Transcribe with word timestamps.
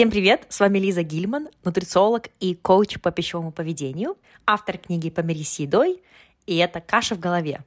Всем 0.00 0.10
привет! 0.10 0.46
С 0.48 0.60
вами 0.60 0.78
Лиза 0.78 1.02
Гильман, 1.02 1.50
нутрициолог 1.62 2.28
и 2.40 2.54
коуч 2.54 2.98
по 3.02 3.10
пищевому 3.10 3.52
поведению, 3.52 4.16
автор 4.46 4.78
книги 4.78 5.10
«Помирись 5.10 5.52
с 5.52 5.58
едой», 5.58 6.02
и 6.46 6.56
это 6.56 6.80
«Каша 6.80 7.16
в 7.16 7.20
голове». 7.20 7.60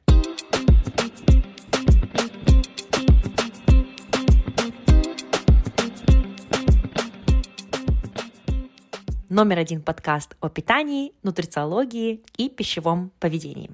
Номер 9.29 9.59
один 9.59 9.83
подкаст 9.83 10.35
о 10.39 10.49
питании, 10.49 11.13
нутрициологии 11.21 12.23
и 12.37 12.49
пищевом 12.49 13.11
поведении. 13.19 13.69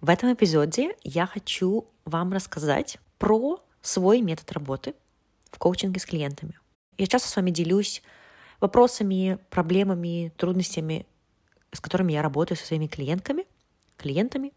В 0.00 0.08
этом 0.08 0.32
эпизоде 0.32 0.94
я 1.02 1.26
хочу 1.26 1.88
вам 2.04 2.32
рассказать 2.32 2.98
про 3.18 3.60
свой 3.82 4.20
метод 4.20 4.52
работы 4.52 4.94
в 5.50 5.58
коучинге 5.58 5.98
с 5.98 6.06
клиентами– 6.06 6.56
я 7.00 7.06
часто 7.06 7.28
с 7.28 7.36
вами 7.36 7.50
делюсь 7.50 8.02
вопросами, 8.60 9.38
проблемами, 9.48 10.32
трудностями, 10.36 11.06
с 11.72 11.80
которыми 11.80 12.12
я 12.12 12.22
работаю 12.22 12.58
со 12.58 12.66
своими 12.66 12.86
клиентками, 12.86 13.46
клиентами. 13.96 14.52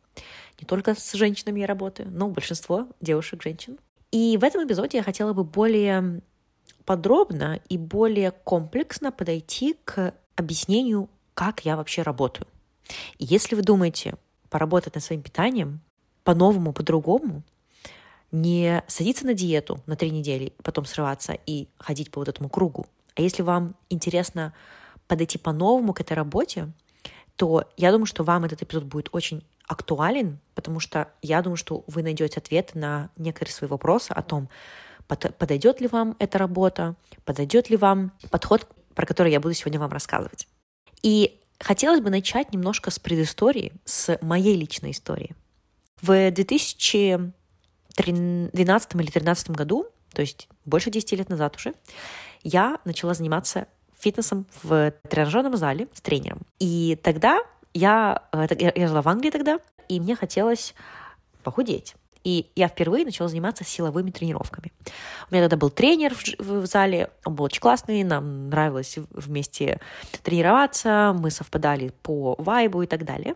Не 0.60 0.66
только 0.66 0.94
с 0.94 1.14
женщинами 1.14 1.62
я 1.62 1.68
работаю, 1.68 2.10
но 2.12 2.28
большинство 2.28 2.88
девушек, 3.00 3.42
женщин. 3.42 3.80
И 4.12 4.38
в 4.38 4.44
этом 4.44 4.68
эпизоде 4.68 4.98
я 4.98 5.04
хотела 5.04 5.34
бы 5.34 5.44
более 5.44 6.22
подробно 6.86 7.62
и 7.70 7.78
более 7.78 8.32
комплексно 8.32 9.12
подойти 9.12 9.78
к 9.86 10.14
объяснению, 10.36 11.10
как 11.34 11.66
я 11.66 11.78
вообще 11.78 12.02
работаю. 12.02 12.48
И 13.18 13.26
если 13.26 13.56
вы 13.56 13.62
думаете 13.62 14.16
поработать 14.50 14.96
над 14.96 15.04
своим 15.04 15.22
питанием 15.22 15.80
по-новому, 16.24 16.74
по-другому, 16.74 17.44
не 18.34 18.84
садиться 18.88 19.26
на 19.26 19.34
диету 19.34 19.80
на 19.86 19.96
три 19.96 20.10
недели, 20.10 20.54
потом 20.64 20.86
срываться 20.86 21.38
и 21.46 21.70
ходить 21.78 22.12
по 22.12 22.20
вот 22.20 22.28
этому 22.28 22.50
кругу. 22.50 22.88
А 23.16 23.22
если 23.22 23.44
вам 23.44 23.76
интересно 23.90 24.54
подойти 25.08 25.38
по-новому 25.38 25.94
к 25.94 26.02
этой 26.02 26.14
работе, 26.14 26.72
то 27.36 27.70
я 27.78 27.92
думаю, 27.92 28.08
что 28.08 28.24
вам 28.24 28.44
этот 28.44 28.64
эпизод 28.64 28.86
будет 28.86 29.10
очень 29.12 29.44
актуален, 29.68 30.40
потому 30.56 30.80
что 30.80 31.10
я 31.22 31.42
думаю, 31.42 31.58
что 31.58 31.84
вы 31.88 32.02
найдете 32.02 32.40
ответ 32.40 32.74
на 32.74 33.12
некоторые 33.18 33.54
свои 33.54 33.70
вопросы 33.70 34.12
о 34.12 34.24
том, 34.24 34.50
подойдет 35.08 35.80
ли 35.80 35.88
вам 35.88 36.16
эта 36.18 36.40
работа, 36.40 36.96
подойдет 37.26 37.70
ли 37.70 37.78
вам 37.78 38.12
подход, 38.32 38.68
про 38.96 39.06
который 39.06 39.32
я 39.32 39.40
буду 39.40 39.54
сегодня 39.54 39.80
вам 39.80 39.92
рассказывать. 39.92 40.48
И 41.04 41.40
хотелось 41.60 42.02
бы 42.02 42.10
начать 42.10 42.52
немножко 42.52 42.90
с 42.90 42.98
предыстории, 42.98 43.74
с 43.86 44.18
моей 44.22 44.56
личной 44.56 44.92
истории. 44.92 45.36
В 46.02 46.32
2000 46.32 47.32
2012 47.98 48.96
или 48.96 49.02
2013 49.04 49.50
году, 49.52 49.88
то 50.14 50.22
есть 50.22 50.48
больше 50.66 50.90
10 50.92 51.12
лет 51.14 51.30
назад 51.30 51.56
уже, 51.56 51.74
я 52.44 52.80
начала 52.86 53.14
заниматься 53.14 53.68
фитнесом 54.00 54.46
в 54.64 54.92
тренажерном 55.10 55.56
зале 55.58 55.88
с 55.94 56.02
тренером. 56.02 56.42
И 56.60 57.00
тогда 57.02 57.40
я, 57.74 58.24
э, 58.32 58.72
я 58.76 58.88
жила 58.88 59.02
в 59.02 59.08
Англии 59.08 59.30
тогда, 59.30 59.60
и 59.88 60.00
мне 60.00 60.16
хотелось 60.16 60.76
похудеть. 61.44 61.96
И 62.24 62.50
я 62.56 62.70
впервые 62.70 63.06
начала 63.06 63.28
заниматься 63.28 63.66
силовыми 63.66 64.12
тренировками. 64.12 64.72
У 65.30 65.34
меня 65.34 65.44
тогда 65.44 65.58
был 65.58 65.70
тренер 65.70 66.16
в 66.38 66.66
зале, 66.66 67.10
он 67.26 67.36
был 67.36 67.46
очень 67.46 67.60
классный, 67.60 68.04
нам 68.04 68.50
нравилось 68.50 68.98
вместе 69.12 69.82
тренироваться, 70.24 71.14
мы 71.18 71.32
совпадали 71.32 71.92
по 72.02 72.36
вайбу 72.38 72.82
и 72.82 72.88
так 72.88 73.04
далее. 73.04 73.36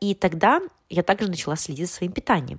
И 0.00 0.14
тогда 0.14 0.60
я 0.88 1.02
также 1.02 1.28
начала 1.28 1.56
следить 1.56 1.88
за 1.88 1.94
своим 1.94 2.12
питанием. 2.12 2.58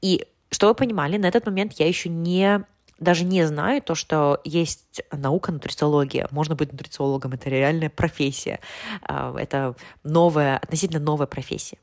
И 0.00 0.26
что 0.50 0.68
вы 0.68 0.74
понимали, 0.74 1.16
на 1.16 1.26
этот 1.26 1.46
момент 1.46 1.74
я 1.74 1.86
еще 1.86 2.08
не 2.08 2.64
даже 3.00 3.24
не 3.24 3.46
знаю 3.46 3.80
то, 3.80 3.94
что 3.94 4.40
есть 4.44 5.02
наука 5.10 5.52
нутрициология. 5.52 6.28
Можно 6.30 6.54
быть 6.54 6.70
нутрициологом, 6.70 7.32
это 7.32 7.48
реальная 7.48 7.88
профессия. 7.88 8.60
А, 9.02 9.34
это 9.38 9.74
новая, 10.04 10.58
относительно 10.58 11.00
новая 11.00 11.26
профессия. 11.26 11.78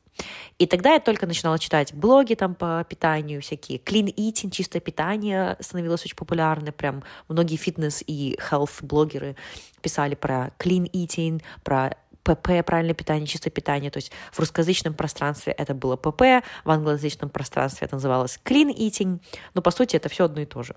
И 0.58 0.66
тогда 0.66 0.94
я 0.94 1.00
только 1.00 1.28
начинала 1.28 1.60
читать 1.60 1.94
блоги 1.94 2.34
там 2.34 2.56
по 2.56 2.84
питанию, 2.88 3.42
всякие 3.42 3.80
clean 3.80 4.14
eating, 4.16 4.52
чистое 4.52 4.80
питание 4.80 5.58
становилось 5.60 6.06
очень 6.06 6.16
популярным. 6.16 6.74
Прям 6.74 7.04
многие 7.28 7.56
фитнес 7.56 8.04
и 8.06 8.38
health 8.40 8.84
блогеры 8.84 9.36
писали 9.82 10.16
про 10.16 10.52
clean 10.60 10.90
eating, 10.92 11.42
про 11.64 11.96
ПП, 12.36 12.66
правильное 12.66 12.94
питание, 12.94 13.26
чистое 13.26 13.52
питание. 13.52 13.90
То 13.90 13.98
есть 13.98 14.12
в 14.32 14.40
русскоязычном 14.40 14.94
пространстве 14.94 15.54
это 15.54 15.74
было 15.74 15.96
ПП, 15.96 16.46
в 16.66 16.70
англоязычном 16.70 17.30
пространстве 17.30 17.86
это 17.86 17.96
называлось 17.96 18.40
clean 18.44 18.76
eating. 18.76 19.22
Но 19.54 19.62
по 19.62 19.72
сути 19.72 19.96
это 19.96 20.10
все 20.10 20.26
одно 20.26 20.42
и 20.42 20.46
то 20.46 20.64
же. 20.64 20.76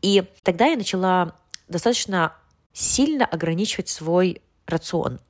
И 0.00 0.24
тогда 0.42 0.66
я 0.66 0.76
начала 0.76 1.36
достаточно 1.68 2.34
сильно 2.72 3.26
ограничивать 3.26 3.88
свой 3.88 4.40
рацион, 4.66 5.20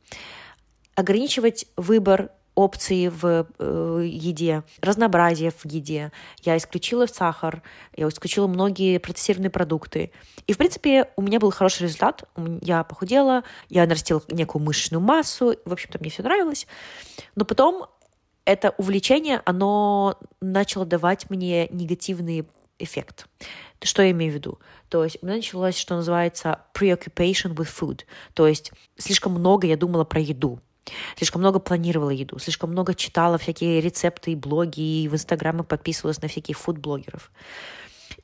ограничивать 0.95 1.67
выбор 1.77 2.31
опции 2.57 3.09
в 3.09 3.47
э, 3.59 4.03
еде, 4.05 4.65
разнообразие 4.81 5.53
в 5.53 5.65
еде. 5.67 6.11
Я 6.43 6.57
исключила 6.57 7.07
сахар, 7.07 7.63
я 7.95 8.09
исключила 8.09 8.49
многие 8.49 8.99
процессированные 8.99 9.51
продукты. 9.51 10.11
И, 10.47 10.53
в 10.53 10.57
принципе, 10.57 11.11
у 11.17 11.23
меня 11.23 11.39
был 11.39 11.53
хороший 11.53 11.85
результат. 11.85 12.25
Я 12.63 12.83
похудела, 12.83 13.45
я 13.69 13.87
нарастила 13.87 14.23
некую 14.29 14.65
мышечную 14.65 15.03
массу. 15.03 15.55
В 15.65 15.73
общем-то, 15.73 15.99
мне 16.01 16.11
все 16.11 16.23
нравилось. 16.23 16.67
Но 17.35 17.45
потом 17.45 17.87
это 18.47 18.75
увлечение, 18.79 19.43
оно 19.45 20.19
начало 20.41 20.87
давать 20.87 21.29
мне 21.29 21.69
негативный 21.69 22.49
эффект. 22.79 23.27
Что 23.83 24.03
я 24.03 24.13
имею 24.13 24.33
в 24.33 24.35
виду? 24.35 24.59
То 24.89 25.05
есть 25.05 25.19
у 25.21 25.27
меня 25.27 25.37
началось, 25.37 25.77
что 25.77 25.97
называется 25.97 26.61
preoccupation 26.73 27.55
with 27.55 27.69
food. 27.69 28.05
То 28.33 28.47
есть 28.47 28.73
слишком 28.97 29.33
много 29.33 29.67
я 29.67 29.77
думала 29.77 30.05
про 30.05 30.21
еду. 30.21 30.61
Слишком 31.17 31.41
много 31.41 31.59
планировала 31.59 32.11
еду, 32.11 32.39
слишком 32.39 32.71
много 32.71 32.95
читала 32.95 33.39
всякие 33.39 33.81
рецепты 33.81 34.33
и 34.33 34.37
блоги, 34.37 35.03
и 35.03 35.09
в 35.09 35.15
Инстаграме 35.15 35.63
подписывалась 35.63 36.23
на 36.23 36.29
всяких 36.29 36.59
фуд-блогеров. 36.59 37.31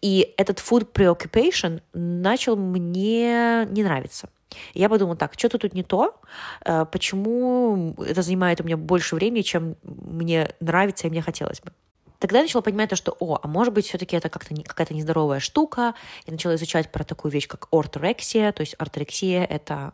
И 0.00 0.34
этот 0.36 0.58
food 0.58 0.92
preoccupation 0.92 1.82
начал 1.92 2.56
мне 2.56 3.66
не 3.70 3.82
нравиться. 3.82 4.28
я 4.74 4.88
подумала, 4.88 5.16
так, 5.16 5.34
что-то 5.36 5.58
тут 5.58 5.74
не 5.74 5.82
то, 5.82 6.20
э, 6.64 6.84
почему 6.90 7.94
это 7.98 8.22
занимает 8.22 8.60
у 8.60 8.64
меня 8.64 8.76
больше 8.76 9.14
времени, 9.14 9.42
чем 9.42 9.76
мне 9.82 10.50
нравится 10.60 11.06
и 11.06 11.10
мне 11.10 11.22
хотелось 11.22 11.60
бы. 11.60 11.72
Тогда 12.18 12.38
я 12.38 12.44
начала 12.44 12.62
понимать 12.62 12.90
то, 12.90 12.94
что, 12.94 13.16
о, 13.18 13.40
а 13.42 13.48
может 13.48 13.74
быть, 13.74 13.86
все-таки 13.86 14.14
это 14.14 14.28
как-то 14.28 14.54
не, 14.54 14.62
какая-то 14.62 14.94
нездоровая 14.94 15.40
штука. 15.40 15.94
Я 16.24 16.32
начала 16.32 16.54
изучать 16.54 16.92
про 16.92 17.02
такую 17.02 17.32
вещь, 17.32 17.48
как 17.48 17.66
орторексия. 17.72 18.52
То 18.52 18.60
есть 18.60 18.76
орторексия— 18.78 19.44
это 19.50 19.92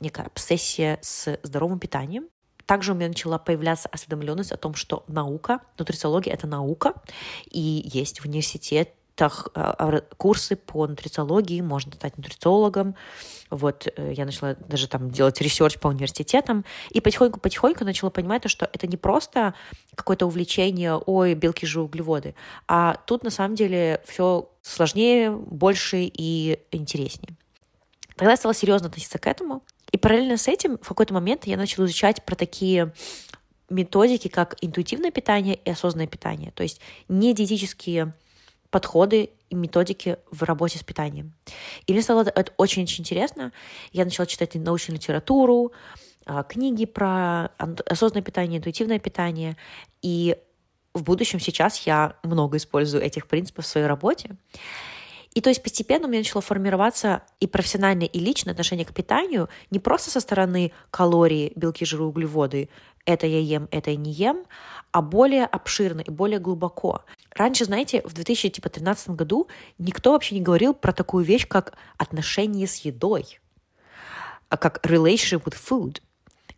некая 0.00 0.26
обсессия 0.26 0.98
с 1.02 1.38
здоровым 1.42 1.78
питанием. 1.78 2.28
Также 2.66 2.92
у 2.92 2.94
меня 2.94 3.08
начала 3.08 3.38
появляться 3.38 3.88
осведомленность 3.88 4.52
о 4.52 4.58
том, 4.58 4.74
что 4.74 5.02
наука, 5.08 5.60
нутрициология— 5.78 6.34
это 6.34 6.46
наука, 6.46 6.92
и 7.50 7.88
есть 7.90 8.20
в 8.20 8.26
университетах 8.26 9.48
а, 9.54 10.02
курсы 10.18 10.54
по 10.54 10.86
нутрициологии, 10.86 11.62
можно 11.62 11.92
стать 11.92 12.18
нутрициологом. 12.18 12.94
Вот 13.48 13.88
э, 13.96 14.12
я 14.14 14.26
начала 14.26 14.54
даже 14.54 14.86
там 14.86 15.10
делать 15.10 15.40
research 15.40 15.78
по 15.78 15.88
университетам, 15.88 16.66
и 16.90 17.00
потихоньку-потихоньку 17.00 17.86
начала 17.86 18.10
понимать, 18.10 18.42
то, 18.42 18.50
что 18.50 18.68
это 18.70 18.86
не 18.86 18.98
просто 18.98 19.54
какое-то 19.94 20.26
увлечение, 20.26 20.94
ой, 20.94 21.32
белки 21.32 21.66
же 21.66 21.80
углеводы, 21.80 22.34
а 22.68 22.96
тут 23.06 23.24
на 23.24 23.30
самом 23.30 23.54
деле 23.54 24.02
все 24.04 24.50
сложнее, 24.60 25.30
больше 25.30 26.00
и 26.02 26.60
интереснее. 26.70 27.34
Тогда 28.18 28.32
я 28.32 28.36
стала 28.36 28.52
серьезно 28.52 28.88
относиться 28.88 29.18
к 29.18 29.26
этому. 29.26 29.62
И 29.92 29.96
параллельно 29.96 30.36
с 30.36 30.48
этим 30.48 30.76
в 30.78 30.88
какой-то 30.88 31.14
момент 31.14 31.46
я 31.46 31.56
начала 31.56 31.86
изучать 31.86 32.24
про 32.24 32.34
такие 32.34 32.92
методики, 33.70 34.28
как 34.28 34.56
интуитивное 34.60 35.10
питание 35.10 35.54
и 35.54 35.70
осознанное 35.70 36.08
питание. 36.08 36.50
То 36.50 36.64
есть 36.64 36.80
не 37.08 37.32
диетические 37.32 38.14
подходы 38.70 39.30
и 39.48 39.54
методики 39.54 40.18
в 40.30 40.42
работе 40.42 40.78
с 40.78 40.82
питанием. 40.82 41.32
И 41.86 41.92
мне 41.92 42.02
стало 42.02 42.22
это 42.22 42.52
очень-очень 42.56 43.02
интересно. 43.02 43.52
Я 43.92 44.04
начала 44.04 44.26
читать 44.26 44.54
научную 44.56 44.98
литературу, 44.98 45.72
а, 46.26 46.42
книги 46.42 46.84
про 46.84 47.46
осознанное 47.56 48.24
питание, 48.24 48.58
интуитивное 48.58 48.98
питание. 48.98 49.56
И 50.02 50.36
в 50.92 51.02
будущем 51.02 51.40
сейчас 51.40 51.86
я 51.86 52.16
много 52.22 52.56
использую 52.56 53.02
этих 53.02 53.28
принципов 53.28 53.64
в 53.64 53.68
своей 53.68 53.86
работе. 53.86 54.36
И 55.34 55.40
то 55.40 55.50
есть 55.50 55.62
постепенно 55.62 56.06
у 56.06 56.10
меня 56.10 56.20
начало 56.20 56.42
формироваться 56.42 57.22
и 57.40 57.46
профессиональное, 57.46 58.06
и 58.06 58.18
личное 58.18 58.52
отношение 58.52 58.86
к 58.86 58.94
питанию 58.94 59.48
не 59.70 59.78
просто 59.78 60.10
со 60.10 60.20
стороны 60.20 60.72
калорий, 60.90 61.52
белки, 61.54 61.84
жиры, 61.84 62.04
углеводы, 62.04 62.68
это 63.04 63.26
я 63.26 63.40
ем, 63.40 63.68
это 63.70 63.90
я 63.90 63.96
не 63.96 64.12
ем, 64.12 64.44
а 64.92 65.00
более 65.00 65.46
обширно 65.46 66.00
и 66.00 66.10
более 66.10 66.38
глубоко. 66.38 67.04
Раньше, 67.34 67.64
знаете, 67.64 68.02
в 68.04 68.12
2013 68.12 69.04
типа, 69.04 69.16
году 69.16 69.48
никто 69.78 70.12
вообще 70.12 70.34
не 70.34 70.42
говорил 70.42 70.74
про 70.74 70.92
такую 70.92 71.24
вещь, 71.24 71.46
как 71.46 71.74
отношение 71.96 72.66
с 72.66 72.76
едой, 72.76 73.40
а 74.48 74.56
как 74.56 74.84
relationship 74.84 75.44
with 75.44 75.56
food. 75.56 76.02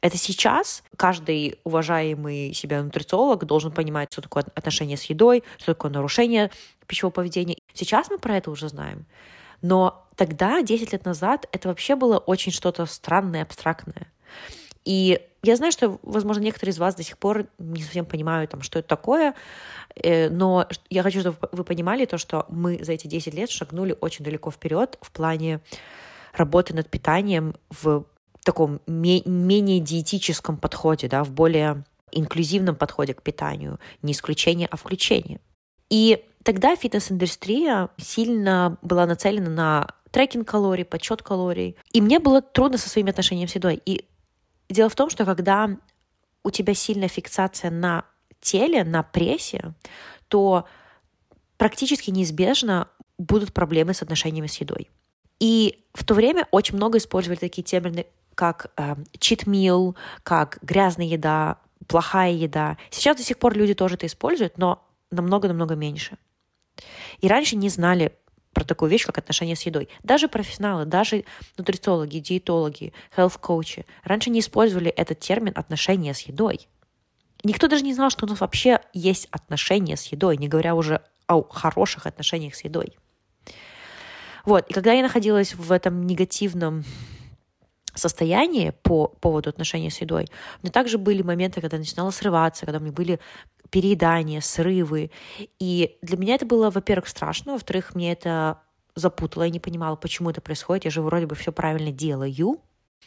Это 0.00 0.16
сейчас 0.16 0.82
каждый 0.96 1.58
уважаемый 1.64 2.54
себя 2.54 2.82
нутрициолог 2.82 3.44
должен 3.44 3.70
понимать, 3.70 4.12
что 4.12 4.22
такое 4.22 4.44
отношение 4.54 4.96
с 4.96 5.04
едой, 5.04 5.42
что 5.58 5.74
такое 5.74 5.90
нарушение 5.90 6.50
пищевого 6.86 7.12
поведения. 7.12 7.56
Сейчас 7.74 8.10
мы 8.10 8.18
про 8.18 8.36
это 8.36 8.50
уже 8.50 8.68
знаем. 8.68 9.04
Но 9.62 10.06
тогда, 10.16 10.62
10 10.62 10.92
лет 10.92 11.04
назад, 11.04 11.46
это 11.52 11.68
вообще 11.68 11.96
было 11.96 12.18
очень 12.18 12.52
что-то 12.52 12.86
странное, 12.86 13.42
абстрактное. 13.42 14.10
И 14.84 15.20
я 15.42 15.56
знаю, 15.56 15.72
что, 15.72 15.98
возможно, 16.02 16.42
некоторые 16.42 16.72
из 16.72 16.78
вас 16.78 16.94
до 16.94 17.02
сих 17.02 17.18
пор 17.18 17.46
не 17.58 17.82
совсем 17.82 18.06
понимают, 18.06 18.50
там, 18.50 18.62
что 18.62 18.78
это 18.78 18.88
такое, 18.88 19.34
э, 19.94 20.30
но 20.30 20.66
я 20.88 21.02
хочу, 21.02 21.20
чтобы 21.20 21.36
вы 21.52 21.64
понимали 21.64 22.06
то, 22.06 22.18
что 22.18 22.46
мы 22.48 22.82
за 22.82 22.92
эти 22.92 23.06
10 23.06 23.34
лет 23.34 23.50
шагнули 23.50 23.96
очень 24.00 24.24
далеко 24.24 24.50
вперед 24.50 24.98
в 25.00 25.10
плане 25.12 25.60
работы 26.32 26.74
над 26.74 26.88
питанием 26.88 27.54
в 27.70 28.04
таком 28.44 28.80
менее 28.86 29.80
диетическом 29.80 30.56
подходе, 30.56 31.08
да, 31.08 31.24
в 31.24 31.30
более 31.30 31.84
инклюзивном 32.12 32.76
подходе 32.76 33.14
к 33.14 33.22
питанию, 33.22 33.78
не 34.02 34.12
исключение, 34.12 34.68
а 34.70 34.76
включение. 34.76 35.40
И 35.88 36.24
тогда 36.42 36.76
фитнес-индустрия 36.76 37.90
сильно 37.98 38.78
была 38.82 39.06
нацелена 39.06 39.50
на 39.50 39.88
трекинг 40.10 40.48
калорий, 40.48 40.84
подсчет 40.84 41.22
калорий. 41.22 41.76
И 41.92 42.00
мне 42.00 42.18
было 42.18 42.42
трудно 42.42 42.78
со 42.78 42.88
своими 42.88 43.10
отношениями 43.10 43.48
с 43.48 43.54
едой. 43.54 43.80
И 43.84 44.06
дело 44.68 44.88
в 44.88 44.94
том, 44.94 45.10
что 45.10 45.24
когда 45.24 45.70
у 46.42 46.50
тебя 46.50 46.74
сильная 46.74 47.08
фиксация 47.08 47.70
на 47.70 48.04
теле, 48.40 48.84
на 48.84 49.02
прессе, 49.02 49.74
то 50.28 50.66
практически 51.58 52.10
неизбежно 52.10 52.88
будут 53.18 53.52
проблемы 53.52 53.94
с 53.94 54.02
отношениями 54.02 54.46
с 54.46 54.56
едой. 54.56 54.88
И 55.40 55.84
в 55.92 56.04
то 56.04 56.14
время 56.14 56.46
очень 56.50 56.76
много 56.76 56.98
использовали 56.98 57.38
такие 57.38 57.62
термины, 57.62 58.06
как 58.40 58.72
э, 58.78 58.94
meal, 59.44 59.94
как 60.22 60.60
грязная 60.62 61.04
еда, 61.04 61.58
плохая 61.86 62.32
еда. 62.32 62.78
Сейчас 62.88 63.18
до 63.18 63.22
сих 63.22 63.36
пор 63.38 63.54
люди 63.54 63.74
тоже 63.74 63.96
это 63.96 64.06
используют, 64.06 64.56
но 64.56 64.82
намного-намного 65.10 65.74
меньше. 65.74 66.16
И 67.20 67.28
раньше 67.28 67.56
не 67.56 67.68
знали 67.68 68.14
про 68.54 68.64
такую 68.64 68.90
вещь, 68.90 69.04
как 69.04 69.18
отношения 69.18 69.56
с 69.56 69.62
едой. 69.66 69.90
Даже 70.02 70.26
профессионалы, 70.26 70.86
даже 70.86 71.24
нутрициологи, 71.58 72.18
диетологи, 72.18 72.94
health-коучи 73.14 73.84
раньше 74.04 74.30
не 74.30 74.40
использовали 74.40 74.90
этот 74.90 75.20
термин 75.20 75.52
«отношения 75.54 76.14
с 76.14 76.20
едой». 76.20 76.66
Никто 77.44 77.68
даже 77.68 77.84
не 77.84 77.92
знал, 77.92 78.08
что 78.08 78.24
у 78.24 78.28
нас 78.30 78.40
вообще 78.40 78.80
есть 78.94 79.28
отношения 79.30 79.98
с 79.98 80.06
едой, 80.06 80.38
не 80.38 80.48
говоря 80.48 80.74
уже 80.74 81.02
о 81.26 81.42
хороших 81.42 82.06
отношениях 82.06 82.54
с 82.54 82.64
едой. 82.64 82.96
Вот, 84.46 84.66
и 84.70 84.72
когда 84.72 84.94
я 84.94 85.02
находилась 85.02 85.54
в 85.54 85.70
этом 85.70 86.06
негативном 86.06 86.84
состоянии 87.98 88.72
по 88.82 89.08
поводу 89.08 89.50
отношений 89.50 89.90
с 89.90 90.00
едой. 90.00 90.26
Меня 90.62 90.72
также 90.72 90.98
были 90.98 91.22
моменты, 91.22 91.60
когда 91.60 91.76
я 91.76 91.80
начинала 91.80 92.10
срываться, 92.10 92.66
когда 92.66 92.78
у 92.78 92.82
меня 92.82 92.92
были 92.92 93.20
переедания, 93.70 94.40
срывы. 94.40 95.10
И 95.58 95.96
для 96.02 96.16
меня 96.16 96.34
это 96.34 96.46
было, 96.46 96.70
во-первых, 96.70 97.08
страшно, 97.08 97.52
во-вторых, 97.52 97.94
мне 97.94 98.12
это 98.12 98.60
запутало, 98.94 99.44
я 99.44 99.50
не 99.50 99.60
понимала, 99.60 99.96
почему 99.96 100.30
это 100.30 100.40
происходит. 100.40 100.84
Я 100.84 100.90
же 100.90 101.02
вроде 101.02 101.26
бы 101.26 101.34
все 101.34 101.52
правильно 101.52 101.92
делаю. 101.92 102.60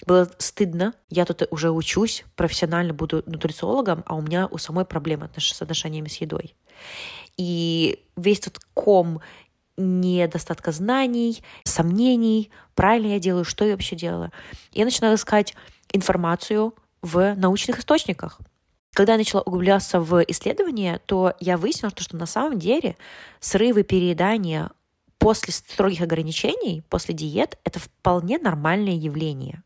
Было 0.05 0.29
стыдно. 0.39 0.93
Я 1.09 1.25
тут 1.25 1.43
уже 1.51 1.71
учусь, 1.71 2.25
профессионально 2.35 2.93
буду 2.93 3.23
нутрициологом, 3.25 4.03
а 4.07 4.15
у 4.15 4.21
меня 4.21 4.47
у 4.47 4.57
самой 4.57 4.85
проблемы 4.85 5.29
с 5.37 5.61
отношениями 5.61 6.07
с 6.07 6.17
едой. 6.17 6.55
И 7.37 8.03
весь 8.15 8.39
тот 8.39 8.59
ком 8.73 9.21
недостатка 9.77 10.71
знаний, 10.71 11.43
сомнений, 11.63 12.51
правильно 12.75 13.13
я 13.13 13.19
делаю, 13.19 13.45
что 13.45 13.65
я 13.65 13.71
вообще 13.71 13.95
делаю. 13.95 14.31
Я 14.71 14.85
начинала 14.85 15.15
искать 15.15 15.55
информацию 15.91 16.73
в 17.01 17.35
научных 17.35 17.79
источниках. 17.79 18.39
Когда 18.93 19.13
я 19.13 19.17
начала 19.17 19.41
углубляться 19.41 19.99
в 19.99 20.23
исследования, 20.23 21.01
то 21.05 21.33
я 21.39 21.57
выяснила, 21.57 21.91
что 21.97 22.15
на 22.15 22.27
самом 22.27 22.59
деле 22.59 22.95
срывы, 23.39 23.83
переедания 23.83 24.69
после 25.17 25.53
строгих 25.53 26.01
ограничений, 26.01 26.83
после 26.89 27.15
диет, 27.15 27.57
это 27.63 27.79
вполне 27.79 28.37
нормальное 28.37 28.93
явление. 28.93 29.63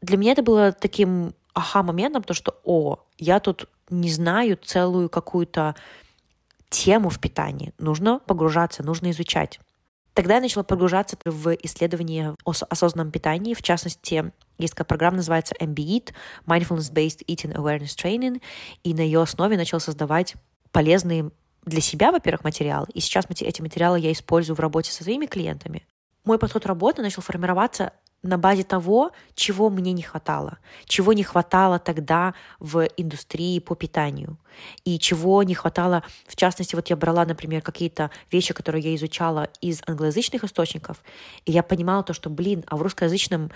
Для 0.00 0.16
меня 0.16 0.32
это 0.32 0.42
было 0.42 0.72
таким 0.72 1.34
аха-моментом, 1.54 2.22
то 2.22 2.32
что, 2.32 2.58
о, 2.64 3.00
я 3.18 3.40
тут 3.40 3.68
не 3.90 4.10
знаю 4.10 4.56
целую 4.62 5.10
какую-то 5.10 5.74
тему 6.70 7.10
в 7.10 7.20
питании. 7.20 7.74
Нужно 7.78 8.20
погружаться, 8.20 8.82
нужно 8.82 9.10
изучать. 9.10 9.60
Тогда 10.14 10.36
я 10.36 10.40
начала 10.40 10.64
погружаться 10.64 11.16
в 11.24 11.54
исследования 11.54 12.34
о 12.44 12.52
осознанном 12.68 13.12
питании. 13.12 13.54
В 13.54 13.62
частности, 13.62 14.32
есть 14.58 14.74
такая 14.74 14.86
программа, 14.86 15.18
называется 15.18 15.54
MBEAT, 15.60 16.12
Mindfulness-Based 16.46 17.24
Eating 17.26 17.54
Awareness 17.54 17.96
Training, 17.96 18.40
и 18.82 18.94
на 18.94 19.00
ее 19.00 19.22
основе 19.22 19.56
начала 19.56 19.80
создавать 19.80 20.34
полезные 20.72 21.30
для 21.64 21.80
себя, 21.80 22.10
во-первых, 22.10 22.44
материалы. 22.44 22.86
И 22.94 23.00
сейчас 23.00 23.26
эти 23.28 23.62
материалы 23.62 24.00
я 24.00 24.12
использую 24.12 24.56
в 24.56 24.60
работе 24.60 24.90
со 24.90 25.04
своими 25.04 25.26
клиентами. 25.26 25.86
Мой 26.24 26.38
подход 26.38 26.66
работы 26.66 27.02
начал 27.02 27.22
формироваться 27.22 27.92
на 28.22 28.38
базе 28.38 28.64
того, 28.64 29.12
чего 29.34 29.70
мне 29.70 29.92
не 29.92 30.02
хватало, 30.02 30.58
чего 30.84 31.12
не 31.12 31.22
хватало 31.22 31.78
тогда 31.78 32.34
в 32.58 32.86
индустрии 32.96 33.58
по 33.58 33.74
питанию, 33.74 34.38
и 34.84 34.98
чего 34.98 35.42
не 35.42 35.54
хватало, 35.54 36.02
в 36.26 36.36
частности, 36.36 36.74
вот 36.74 36.88
я 36.90 36.96
брала, 36.96 37.24
например, 37.24 37.62
какие-то 37.62 38.10
вещи, 38.30 38.52
которые 38.52 38.84
я 38.84 38.94
изучала 38.94 39.48
из 39.60 39.82
англоязычных 39.86 40.44
источников, 40.44 41.02
и 41.46 41.52
я 41.52 41.62
понимала 41.62 42.02
то, 42.02 42.12
что, 42.12 42.28
блин, 42.30 42.64
а 42.66 42.76
в 42.76 42.82
русскоязычном 42.82 43.50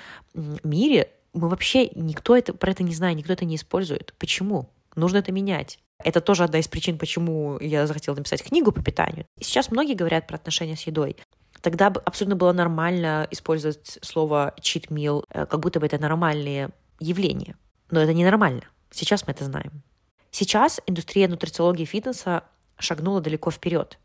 мире 0.63 1.11
мы 1.35 1.49
вообще, 1.49 1.91
никто 1.95 2.37
это, 2.37 2.55
про 2.55 2.71
это 2.71 2.83
не 2.83 2.95
знает, 2.95 3.19
никто 3.19 3.33
это 3.33 3.45
не 3.45 3.57
использует. 3.57 4.15
Почему? 4.19 4.71
Нужно 4.95 5.19
это 5.19 5.33
менять. 5.33 5.79
Это 6.03 6.21
тоже 6.21 6.45
одна 6.45 6.59
из 6.59 6.69
причин, 6.69 6.99
почему 6.99 7.59
я 7.61 7.87
захотела 7.87 8.15
написать 8.15 8.43
книгу 8.43 8.73
по 8.73 8.83
питанию. 8.83 9.27
Сейчас 9.41 9.71
многие 9.71 9.95
говорят 9.95 10.27
про 10.27 10.37
отношения 10.37 10.77
с 10.77 10.83
едой. 10.83 11.17
Тогда 11.65 11.87
абсолютно 11.87 12.37
было 12.37 12.53
нормально 12.53 13.27
использовать 13.31 13.99
слово 14.03 14.53
cheat 14.61 14.89
meal, 14.89 15.25
э, 15.31 15.47
как 15.47 15.61
будто 15.61 15.81
бы 15.81 15.87
это 15.87 15.99
нормальные 15.99 16.69
явления. 17.01 17.57
Но 17.91 18.01
это 18.01 18.13
ненормально. 18.13 18.65
Сейчас 18.91 19.27
мы 19.27 19.33
это 19.33 19.45
знаем. 19.45 19.83
Сейчас 20.31 20.83
индустрия 20.87 21.27
нутрициологии 21.27 21.85
и 21.85 21.87
фитнеса 21.87 22.45
шагнула 22.77 23.23
далеко 23.23 23.51
вперед. 23.51 23.99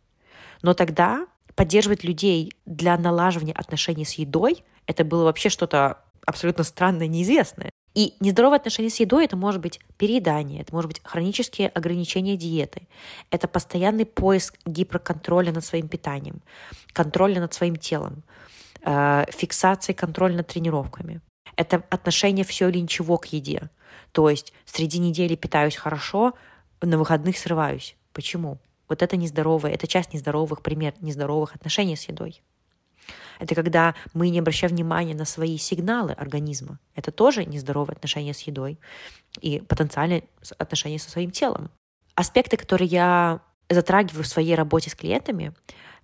Но 0.62 0.74
тогда 0.74 1.28
поддерживать 1.56 2.06
людей 2.06 2.54
для 2.66 2.98
налаживания 2.98 3.52
отношений 3.52 4.06
с 4.06 4.14
едой 4.14 4.64
это 4.86 5.04
было 5.04 5.26
вообще 5.26 5.50
что-то 5.50 5.98
абсолютно 6.26 6.64
странное, 6.64 7.08
неизвестное. 7.08 7.72
И 7.96 8.14
нездоровое 8.20 8.58
отношение 8.58 8.92
с 8.92 9.00
едой 9.00 9.26
это 9.26 9.36
может 9.36 9.62
быть 9.62 9.80
переедание, 9.98 10.62
это 10.62 10.74
может 10.74 10.90
быть 10.90 11.02
хронические 11.04 11.70
ограничения 11.70 12.38
диеты, 12.38 12.88
это 13.32 13.48
постоянный 13.48 14.06
поиск 14.06 14.58
гиперконтроля 14.66 15.52
над 15.52 15.66
своим 15.66 15.88
питанием, 15.88 16.42
контроля 16.94 17.40
над 17.42 17.54
своим 17.54 17.76
телом, 17.76 18.24
э, 18.82 19.26
фиксация 19.32 19.94
контроля 19.94 20.36
над 20.36 20.48
тренировками. 20.48 21.22
Это 21.56 21.84
отношение 21.90 22.46
все 22.46 22.70
или 22.70 22.80
ничего 22.80 23.18
к 23.18 23.26
еде. 23.28 23.70
То 24.12 24.30
есть 24.30 24.54
среди 24.66 25.00
недели 25.00 25.36
питаюсь 25.36 25.76
хорошо, 25.76 26.34
на 26.82 26.98
выходных 26.98 27.38
срываюсь. 27.38 27.96
Почему? 28.14 28.60
Вот 28.88 29.02
это 29.02 29.18
нездоровое, 29.18 29.72
это 29.72 29.88
часть 29.88 30.14
нездоровых, 30.14 30.62
пример 30.62 30.94
нездоровых 31.02 31.56
отношений 31.56 31.96
с 31.96 32.08
едой. 32.08 32.42
Это 33.40 33.56
когда 33.56 33.96
мы 34.14 34.30
не 34.30 34.40
обращаем 34.40 34.74
внимания 34.74 35.16
на 35.16 35.26
свои 35.26 35.58
сигналы 35.58 36.12
организма. 36.14 36.80
Это 36.96 37.12
тоже 37.12 37.46
нездоровое 37.46 37.96
отношение 37.96 38.34
с 38.34 38.42
едой 38.42 38.80
и 39.42 39.60
потенциальное 39.60 40.24
отношение 40.58 41.00
со 41.00 41.10
своим 41.10 41.32
телом. 41.32 41.70
Аспекты, 42.16 42.58
которые 42.58 42.88
я 42.88 43.42
затрагиваю 43.70 44.24
в 44.24 44.28
своей 44.28 44.56
работе 44.56 44.90
с 44.90 44.96
клиентами, 44.96 45.54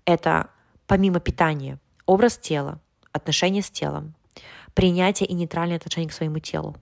это 0.05 0.49
помимо 0.87 1.19
питания, 1.19 1.79
образ 2.05 2.37
тела, 2.37 2.79
отношения 3.11 3.61
с 3.61 3.69
телом, 3.69 4.13
принятие 4.73 5.27
и 5.27 5.33
нейтральное 5.33 5.77
отношение 5.77 6.09
к 6.09 6.13
своему 6.13 6.39
телу. 6.39 6.75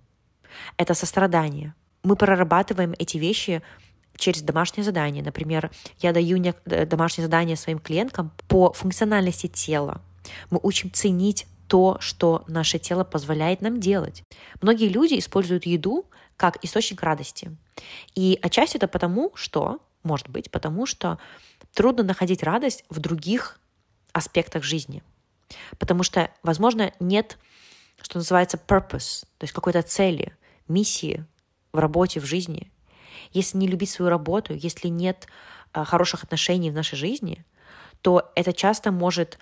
Это 0.77 0.93
сострадание. 0.93 1.73
Мы 2.03 2.15
прорабатываем 2.15 2.93
эти 2.99 3.17
вещи 3.17 3.61
через 4.17 4.41
домашнее 4.41 4.83
задание. 4.83 5.23
Например, 5.23 5.71
я 5.99 6.11
даю 6.11 6.37
э, 6.37 6.85
домашнее 6.85 7.25
задание 7.25 7.55
своим 7.55 7.79
клиенткам 7.79 8.31
по 8.47 8.73
функциональности 8.73 9.47
тела, 9.47 10.01
мы 10.49 10.59
учим 10.61 10.91
ценить 10.91 11.47
то, 11.67 11.97
что 11.99 12.43
наше 12.47 12.77
тело 12.79 13.03
позволяет 13.03 13.61
нам 13.61 13.79
делать. 13.79 14.23
Многие 14.61 14.89
люди 14.89 15.17
используют 15.17 15.65
еду 15.65 16.05
как 16.37 16.63
источник 16.63 17.01
радости. 17.01 17.55
И 18.15 18.37
отчасти 18.41 18.77
это 18.77 18.87
потому, 18.87 19.31
что, 19.35 19.79
может 20.03 20.29
быть, 20.29 20.51
потому 20.51 20.85
что 20.85 21.19
трудно 21.73 22.03
находить 22.03 22.43
радость 22.43 22.83
в 22.89 22.99
других 22.99 23.59
аспектах 24.11 24.63
жизни. 24.63 25.03
Потому 25.79 26.03
что, 26.03 26.31
возможно, 26.43 26.93
нет, 26.99 27.37
что 28.01 28.17
называется, 28.17 28.59
purpose, 28.67 29.25
то 29.37 29.43
есть 29.43 29.53
какой-то 29.53 29.81
цели, 29.81 30.35
миссии 30.67 31.25
в 31.71 31.79
работе, 31.79 32.19
в 32.19 32.25
жизни. 32.25 32.71
Если 33.31 33.57
не 33.57 33.67
любить 33.67 33.89
свою 33.89 34.09
работу, 34.09 34.53
если 34.53 34.87
нет 34.87 35.27
э, 35.73 35.83
хороших 35.83 36.23
отношений 36.23 36.71
в 36.71 36.75
нашей 36.75 36.95
жизни, 36.95 37.45
то 38.01 38.31
это 38.35 38.53
часто 38.53 38.91
может 38.91 39.39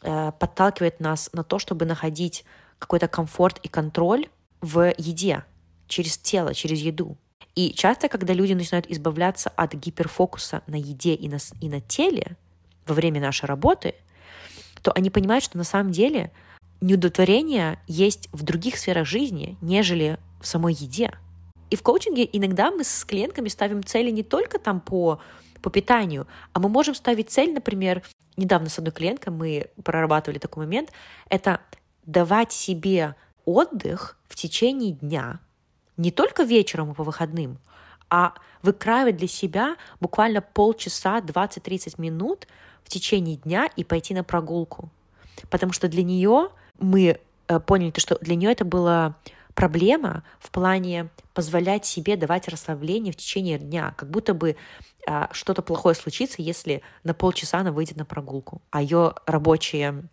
подталкивает 0.00 1.00
нас 1.00 1.30
на 1.32 1.42
то, 1.42 1.58
чтобы 1.58 1.84
находить 1.84 2.44
какой-то 2.78 3.08
комфорт 3.08 3.58
и 3.62 3.68
контроль 3.68 4.28
в 4.60 4.92
еде, 4.98 5.44
через 5.88 6.18
тело, 6.18 6.54
через 6.54 6.80
еду. 6.80 7.16
И 7.54 7.72
часто, 7.72 8.08
когда 8.08 8.34
люди 8.34 8.52
начинают 8.52 8.86
избавляться 8.86 9.50
от 9.56 9.74
гиперфокуса 9.74 10.62
на 10.66 10.76
еде 10.76 11.14
и 11.14 11.28
на, 11.28 11.38
и 11.60 11.68
на 11.68 11.80
теле 11.80 12.36
во 12.86 12.94
время 12.94 13.20
нашей 13.20 13.46
работы, 13.46 13.94
то 14.82 14.92
они 14.92 15.10
понимают, 15.10 15.42
что 15.42 15.56
на 15.56 15.64
самом 15.64 15.90
деле 15.90 16.30
неудовлетворение 16.80 17.80
есть 17.86 18.28
в 18.32 18.42
других 18.42 18.76
сферах 18.76 19.06
жизни, 19.06 19.56
нежели 19.62 20.18
в 20.40 20.46
самой 20.46 20.74
еде. 20.74 21.12
И 21.70 21.76
в 21.76 21.82
коучинге 21.82 22.28
иногда 22.30 22.70
мы 22.70 22.84
с 22.84 23.04
клиентками 23.04 23.48
ставим 23.48 23.82
цели 23.82 24.10
не 24.10 24.22
только 24.22 24.58
там 24.58 24.80
по, 24.80 25.20
по 25.66 25.70
питанию, 25.70 26.28
а 26.52 26.60
мы 26.60 26.68
можем 26.68 26.94
ставить 26.94 27.30
цель, 27.30 27.52
например, 27.52 28.04
недавно 28.36 28.68
с 28.68 28.78
одной 28.78 28.92
клиенткой 28.92 29.32
мы 29.32 29.66
прорабатывали 29.82 30.38
такой 30.38 30.64
момент, 30.64 30.92
это 31.28 31.60
давать 32.04 32.52
себе 32.52 33.16
отдых 33.44 34.16
в 34.28 34.36
течение 34.36 34.92
дня, 34.92 35.40
не 35.96 36.12
только 36.12 36.44
вечером 36.44 36.92
и 36.92 36.94
по 36.94 37.02
выходным, 37.02 37.58
а 38.08 38.34
выкраивать 38.62 39.16
для 39.16 39.26
себя 39.26 39.74
буквально 39.98 40.40
полчаса, 40.40 41.18
20-30 41.18 42.00
минут 42.00 42.46
в 42.84 42.88
течение 42.88 43.34
дня 43.34 43.68
и 43.74 43.82
пойти 43.82 44.14
на 44.14 44.22
прогулку. 44.22 44.88
Потому 45.50 45.72
что 45.72 45.88
для 45.88 46.04
нее 46.04 46.50
мы 46.78 47.18
э, 47.48 47.58
поняли, 47.58 47.92
что 47.96 48.16
для 48.20 48.36
нее 48.36 48.52
это 48.52 48.64
была 48.64 49.16
проблема 49.56 50.22
в 50.38 50.50
плане 50.50 51.08
позволять 51.34 51.86
себе 51.86 52.16
давать 52.16 52.46
расслабление 52.46 53.12
в 53.12 53.16
течение 53.16 53.58
дня, 53.58 53.94
как 53.96 54.10
будто 54.10 54.32
бы 54.32 54.54
что-то 55.32 55.62
плохое 55.62 55.94
случится, 55.94 56.42
если 56.42 56.82
на 57.04 57.14
полчаса 57.14 57.58
она 57.58 57.72
выйдет 57.72 57.96
на 57.96 58.04
прогулку, 58.04 58.60
а 58.70 58.82
ее 58.82 59.14
рабочий 59.26 60.08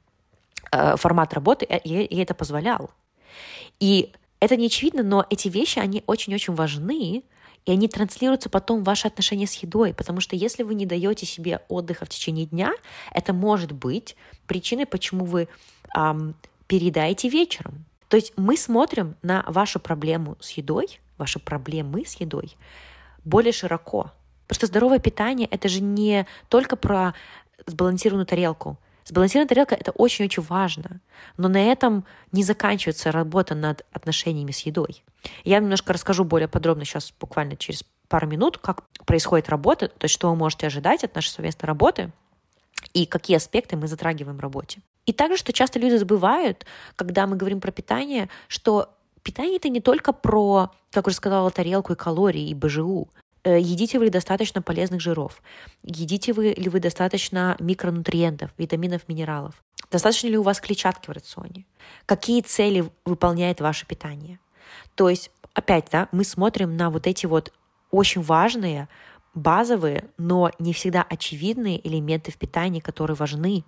а, 0.72 0.98
формат 0.98 1.34
работы 1.34 1.66
э, 1.68 1.80
ей, 1.84 2.06
это 2.06 2.34
позволял. 2.34 2.92
И 3.80 4.12
это 4.40 4.56
не 4.56 4.68
очевидно, 4.68 5.04
но 5.04 5.26
эти 5.30 5.48
вещи, 5.48 5.80
они 5.80 6.04
очень-очень 6.06 6.54
важны, 6.54 7.24
и 7.66 7.72
они 7.72 7.88
транслируются 7.88 8.50
потом 8.50 8.82
в 8.82 8.84
ваши 8.84 9.08
отношения 9.08 9.48
с 9.48 9.54
едой, 9.56 9.94
потому 9.94 10.20
что 10.20 10.36
если 10.36 10.64
вы 10.64 10.76
не 10.76 10.86
даете 10.86 11.26
себе 11.26 11.62
отдыха 11.70 12.06
в 12.06 12.10
течение 12.10 12.46
дня, 12.46 12.74
это 13.12 13.34
может 13.34 13.72
быть 13.72 14.18
причиной, 14.48 14.86
почему 14.86 15.26
вы 15.26 15.48
эм, 15.96 16.36
переедаете 16.68 17.30
вечером. 17.30 17.86
То 18.10 18.18
есть 18.18 18.34
мы 18.36 18.58
смотрим 18.58 19.16
на 19.22 19.46
вашу 19.48 19.80
проблему 19.80 20.36
с 20.42 20.52
едой, 20.52 21.00
ваши 21.18 21.40
проблемы 21.40 22.06
с 22.06 22.16
едой 22.16 22.58
более 23.24 23.54
широко. 23.54 24.12
Потому 24.48 24.56
что 24.58 24.68
здоровое 24.68 25.00
питание— 25.00 25.48
это 25.52 25.70
же 25.70 25.82
не 25.82 26.26
только 26.50 26.76
про 26.76 27.14
сбалансированную 27.66 28.26
тарелку. 28.26 28.78
Сбалансированная 29.06 29.50
тарелка— 29.50 29.76
это 29.80 29.92
очень-очень 29.92 30.44
важно. 30.44 31.02
Но 31.38 31.48
на 31.48 31.62
этом 31.62 32.06
не 32.32 32.44
заканчивается 32.44 33.12
работа 33.12 33.56
над 33.56 33.86
отношениями 33.92 34.52
с 34.52 34.60
едой. 34.60 35.04
Я 35.44 35.60
немножко 35.60 35.94
расскажу 35.94 36.24
более 36.24 36.48
подробно 36.48 36.86
сейчас, 36.86 37.14
буквально 37.20 37.56
через 37.56 37.84
пару 38.08 38.28
минут, 38.28 38.58
как 38.58 38.84
происходит 39.06 39.50
работа, 39.50 39.88
то 39.88 40.06
есть 40.06 40.14
что 40.14 40.30
вы 40.30 40.36
можете 40.36 40.68
ожидать 40.68 41.04
от 41.04 41.16
нашей 41.16 41.30
совместной 41.30 41.68
работы 41.68 42.12
и 42.94 43.06
какие 43.06 43.38
аспекты 43.38 43.76
мы 43.76 43.88
затрагиваем 43.88 44.38
в 44.38 44.42
работе. 44.42 44.82
И 45.06 45.14
также, 45.14 45.38
что 45.38 45.52
часто 45.52 45.80
люди 45.80 45.96
забывают, 45.96 46.66
когда 46.96 47.28
мы 47.28 47.36
говорим 47.36 47.60
про 47.60 47.72
питание, 47.72 48.30
что 48.48 48.90
питание 49.22 49.58
это 49.58 49.70
не 49.70 49.82
только 49.82 50.14
про, 50.14 50.72
как 50.92 51.08
уже 51.08 51.16
сказала, 51.16 51.50
тарелку 51.52 51.94
и 51.94 51.96
калории, 51.96 52.50
и 52.50 52.54
БЖУ. 52.54 53.10
Э, 53.44 53.60
едите 53.60 54.00
вы 54.00 54.10
достаточно 54.10 54.62
полезных 54.62 55.02
жиров? 55.02 55.42
Едите 55.84 56.34
вы 56.34 56.54
ли 56.56 56.70
вы 56.70 56.80
достаточно 56.80 57.56
микронутриентов, 57.60 58.52
витаминов, 58.58 59.08
минералов? 59.08 59.64
Достаточно 59.92 60.28
ли 60.28 60.38
у 60.38 60.44
вас 60.44 60.62
клетчатки 60.62 61.10
в 61.10 61.14
рационе? 61.14 61.66
Какие 62.06 62.42
цели 62.42 62.90
выполняет 63.06 63.60
ваше 63.60 63.86
питание? 63.86 64.40
То 64.96 65.10
есть, 65.10 65.30
опять, 65.54 65.88
да, 65.92 66.08
мы 66.12 66.24
смотрим 66.24 66.78
на 66.78 66.90
вот 66.90 67.06
эти 67.06 67.26
вот 67.26 67.54
очень 67.92 68.22
важные, 68.22 68.88
базовые, 69.34 70.06
но 70.18 70.52
не 70.60 70.74
всегда 70.74 71.04
очевидные 71.04 71.86
элементы 71.86 72.32
в 72.32 72.38
питании, 72.38 72.80
которые 72.80 73.16
важны 73.16 73.64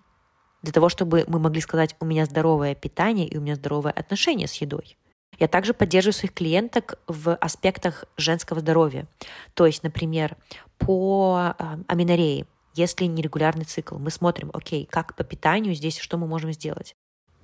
для 0.62 0.74
того, 0.74 0.90
чтобы 0.90 1.26
мы 1.28 1.40
могли 1.40 1.62
сказать, 1.62 1.96
у 2.00 2.06
меня 2.06 2.26
здоровое 2.26 2.74
питание 2.74 3.28
и 3.28 3.38
у 3.38 3.42
меня 3.42 3.56
здоровое 3.56 3.92
отношение 3.92 4.48
с 4.48 4.56
едой. 4.56 4.98
Я 5.40 5.48
также 5.48 5.74
поддерживаю 5.74 6.14
своих 6.14 6.34
клиенток 6.34 7.00
в 7.08 7.36
аспектах 7.36 8.06
женского 8.18 8.60
здоровья. 8.60 9.06
То 9.54 9.66
есть, 9.66 9.84
например, 9.84 10.38
по 10.78 11.56
э, 11.58 11.78
аминореи, 11.88 12.46
если 12.74 13.06
нерегулярный 13.06 13.66
цикл, 13.66 13.98
мы 13.98 14.12
смотрим, 14.12 14.50
окей, 14.54 14.86
как 14.90 15.16
по 15.16 15.24
питанию 15.24 15.76
здесь, 15.76 15.98
что 15.98 16.18
мы 16.18 16.28
можем 16.28 16.52
сделать. 16.52 16.96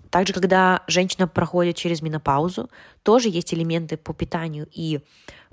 Также, 0.10 0.34
когда 0.34 0.84
женщина 0.88 1.26
проходит 1.28 1.78
через 1.78 2.02
менопаузу, 2.02 2.70
тоже 3.02 3.30
есть 3.30 3.54
элементы 3.54 3.96
по 3.96 4.14
питанию 4.14 4.68
и 4.72 5.00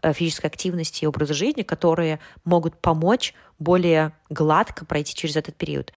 э, 0.02 0.12
физической 0.12 0.47
активности 0.47 1.04
и 1.04 1.07
образа 1.07 1.33
жизни, 1.33 1.62
которые 1.62 2.18
могут 2.45 2.76
помочь 2.80 3.35
более 3.61 4.12
гладко 4.28 4.85
пройти 4.85 5.14
через 5.14 5.37
этот 5.37 5.54
период. 5.54 5.92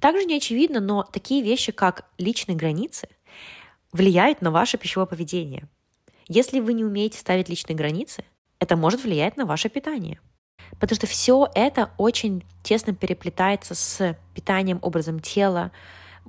Также 0.00 0.24
не 0.24 0.36
очевидно, 0.36 0.80
но 0.80 1.04
такие 1.04 1.42
вещи, 1.42 1.70
как 1.70 2.06
личные 2.18 2.56
границы, 2.56 3.08
влияют 3.94 4.42
на 4.42 4.50
ваше 4.50 4.76
пищевое 4.76 5.06
поведение. 5.06 5.68
Если 6.26 6.60
вы 6.60 6.74
не 6.74 6.84
умеете 6.84 7.18
ставить 7.18 7.48
личные 7.48 7.76
границы, 7.76 8.24
это 8.58 8.76
может 8.76 9.04
влиять 9.04 9.36
на 9.36 9.46
ваше 9.46 9.68
питание. 9.68 10.20
Потому 10.80 10.96
что 10.96 11.06
все 11.06 11.48
это 11.54 11.90
очень 11.96 12.44
тесно 12.62 12.92
переплетается 12.92 13.74
с 13.74 14.18
питанием, 14.34 14.80
образом 14.82 15.20
тела. 15.20 15.70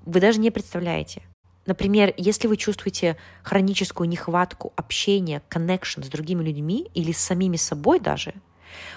Вы 0.06 0.20
даже 0.20 0.40
не 0.40 0.52
представляете. 0.52 1.24
Например, 1.66 2.14
если 2.18 2.48
вы 2.48 2.58
чувствуете 2.58 3.18
хроническую 3.42 4.08
нехватку 4.08 4.72
общения, 4.76 5.42
connection 5.50 6.04
с 6.04 6.10
другими 6.10 6.44
людьми 6.44 6.92
или 6.94 7.12
с 7.12 7.18
самими 7.18 7.58
собой 7.58 8.00
даже, 8.00 8.36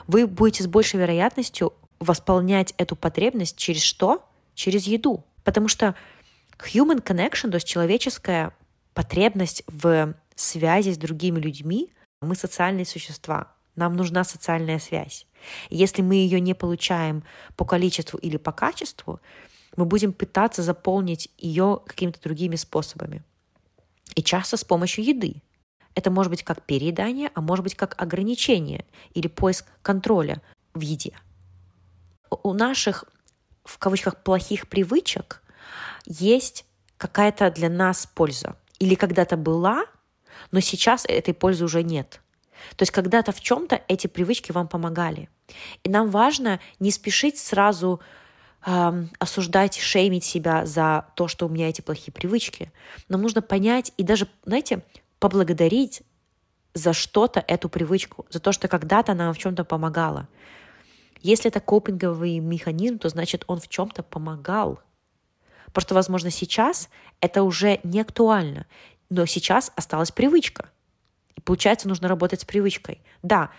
вы 0.06 0.26
будете 0.26 0.64
с 0.64 0.66
большей 0.66 1.00
вероятностью 1.00 1.72
восполнять 2.00 2.74
эту 2.76 2.96
потребность 2.96 3.56
через 3.56 3.82
что? 3.82 4.22
Через 4.54 4.86
еду. 4.86 5.24
Потому 5.44 5.68
что 5.68 5.94
human 6.64 7.02
connection, 7.02 7.50
то 7.50 7.56
есть 7.56 7.66
человеческая 7.66 8.52
потребность 8.94 9.62
в 9.66 10.14
связи 10.34 10.92
с 10.92 10.98
другими 10.98 11.38
людьми, 11.38 11.92
мы 12.20 12.34
социальные 12.34 12.84
существа, 12.84 13.52
нам 13.76 13.96
нужна 13.96 14.24
социальная 14.24 14.80
связь. 14.80 15.26
Если 15.70 16.02
мы 16.02 16.16
ее 16.16 16.40
не 16.40 16.54
получаем 16.54 17.22
по 17.56 17.64
количеству 17.64 18.18
или 18.18 18.36
по 18.36 18.50
качеству, 18.50 19.20
мы 19.76 19.84
будем 19.84 20.12
пытаться 20.12 20.62
заполнить 20.62 21.30
ее 21.38 21.80
какими-то 21.86 22.20
другими 22.20 22.56
способами. 22.56 23.22
И 24.16 24.22
часто 24.22 24.56
с 24.56 24.64
помощью 24.64 25.04
еды. 25.04 25.42
Это 25.94 26.10
может 26.10 26.30
быть 26.30 26.42
как 26.42 26.62
переедание, 26.62 27.30
а 27.34 27.40
может 27.40 27.62
быть 27.62 27.76
как 27.76 28.00
ограничение 28.02 28.84
или 29.14 29.28
поиск 29.28 29.66
контроля 29.82 30.42
в 30.74 30.80
еде. 30.80 31.16
У 32.30 32.52
наших, 32.52 33.04
в 33.64 33.78
кавычках, 33.78 34.22
плохих 34.22 34.68
привычек 34.68 35.42
есть 36.08 36.64
какая-то 36.96 37.50
для 37.50 37.68
нас 37.68 38.06
польза. 38.06 38.56
Или 38.78 38.94
когда-то 38.94 39.36
была, 39.36 39.84
но 40.50 40.60
сейчас 40.60 41.04
этой 41.06 41.34
пользы 41.34 41.64
уже 41.64 41.82
нет. 41.82 42.20
То 42.76 42.82
есть 42.82 42.92
когда-то 42.92 43.32
в 43.32 43.40
чем-то 43.40 43.82
эти 43.88 44.06
привычки 44.06 44.50
вам 44.52 44.68
помогали. 44.68 45.28
И 45.84 45.90
нам 45.90 46.10
важно 46.10 46.60
не 46.80 46.90
спешить 46.90 47.38
сразу 47.38 48.00
осуждать, 48.60 49.78
шеймить 49.78 50.24
себя 50.24 50.66
за 50.66 51.06
то, 51.14 51.28
что 51.28 51.46
у 51.46 51.48
меня 51.48 51.68
эти 51.68 51.80
плохие 51.80 52.12
привычки. 52.12 52.72
Нам 53.08 53.22
нужно 53.22 53.40
понять 53.40 53.92
и 53.96 54.02
даже, 54.02 54.28
знаете, 54.44 54.84
поблагодарить 55.20 56.02
за 56.74 56.92
что-то 56.92 57.42
эту 57.46 57.68
привычку, 57.68 58.26
за 58.30 58.40
то, 58.40 58.52
что 58.52 58.66
когда-то 58.68 59.12
она 59.12 59.32
в 59.32 59.38
чем-то 59.38 59.64
помогала. 59.64 60.28
Если 61.22 61.50
это 61.50 61.60
копинговый 61.60 62.40
механизм, 62.40 62.98
то 62.98 63.08
значит 63.08 63.44
он 63.46 63.60
в 63.60 63.68
чем-то 63.68 64.02
помогал. 64.02 64.80
Просто, 65.72 65.94
возможно, 65.94 66.30
сейчас 66.30 66.88
это 67.20 67.42
уже 67.42 67.80
не 67.82 68.00
актуально, 68.00 68.66
но 69.10 69.26
сейчас 69.26 69.72
осталась 69.76 70.10
привычка. 70.10 70.70
И 71.36 71.40
получается, 71.40 71.88
нужно 71.88 72.08
работать 72.08 72.40
с 72.40 72.44
привычкой. 72.44 73.00
Да, 73.22 73.50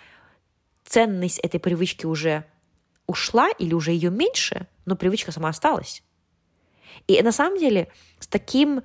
ценность 0.85 1.39
этой 1.39 1.59
привычки 1.59 2.05
уже 2.05 2.45
ушла 3.07 3.49
или 3.57 3.73
уже 3.73 3.91
ее 3.91 4.09
меньше, 4.09 4.67
но 4.85 4.95
привычка 4.95 5.31
сама 5.31 5.49
осталась. 5.49 6.03
И 7.07 7.21
на 7.21 7.31
самом 7.31 7.57
деле 7.57 7.91
с, 8.19 8.27
таким, 8.27 8.83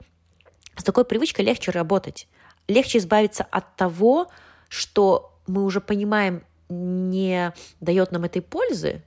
с 0.76 0.85
такой 0.85 1.04
привычкой 1.04 1.45
легче 1.45 1.71
работать. 1.71 2.28
Легче 2.69 2.99
избавиться 2.99 3.45
от 3.45 3.76
того, 3.76 4.31
что 4.69 5.38
мы 5.47 5.64
уже 5.64 5.81
понимаем, 5.81 6.43
не 6.69 7.52
дает 7.81 8.12
нам 8.12 8.25
этой 8.25 8.40
пользы, 8.40 9.02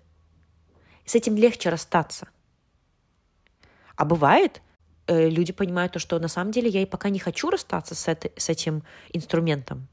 с 1.06 1.16
этим 1.16 1.36
легче 1.36 1.70
расстаться. 1.70 2.28
А 3.98 4.06
бывает, 4.06 4.62
э, 5.08 5.28
люди 5.28 5.52
понимают 5.52 5.92
то, 5.92 6.00
что 6.00 6.18
на 6.20 6.30
самом 6.30 6.52
деле 6.52 6.70
я 6.70 6.82
и 6.82 6.86
пока 6.86 7.10
не 7.10 7.20
хочу 7.20 7.50
расстаться 7.50 7.94
с, 7.94 8.08
этой, 8.08 8.32
с 8.38 8.48
этим 8.48 8.84
инструментом. 9.12 9.90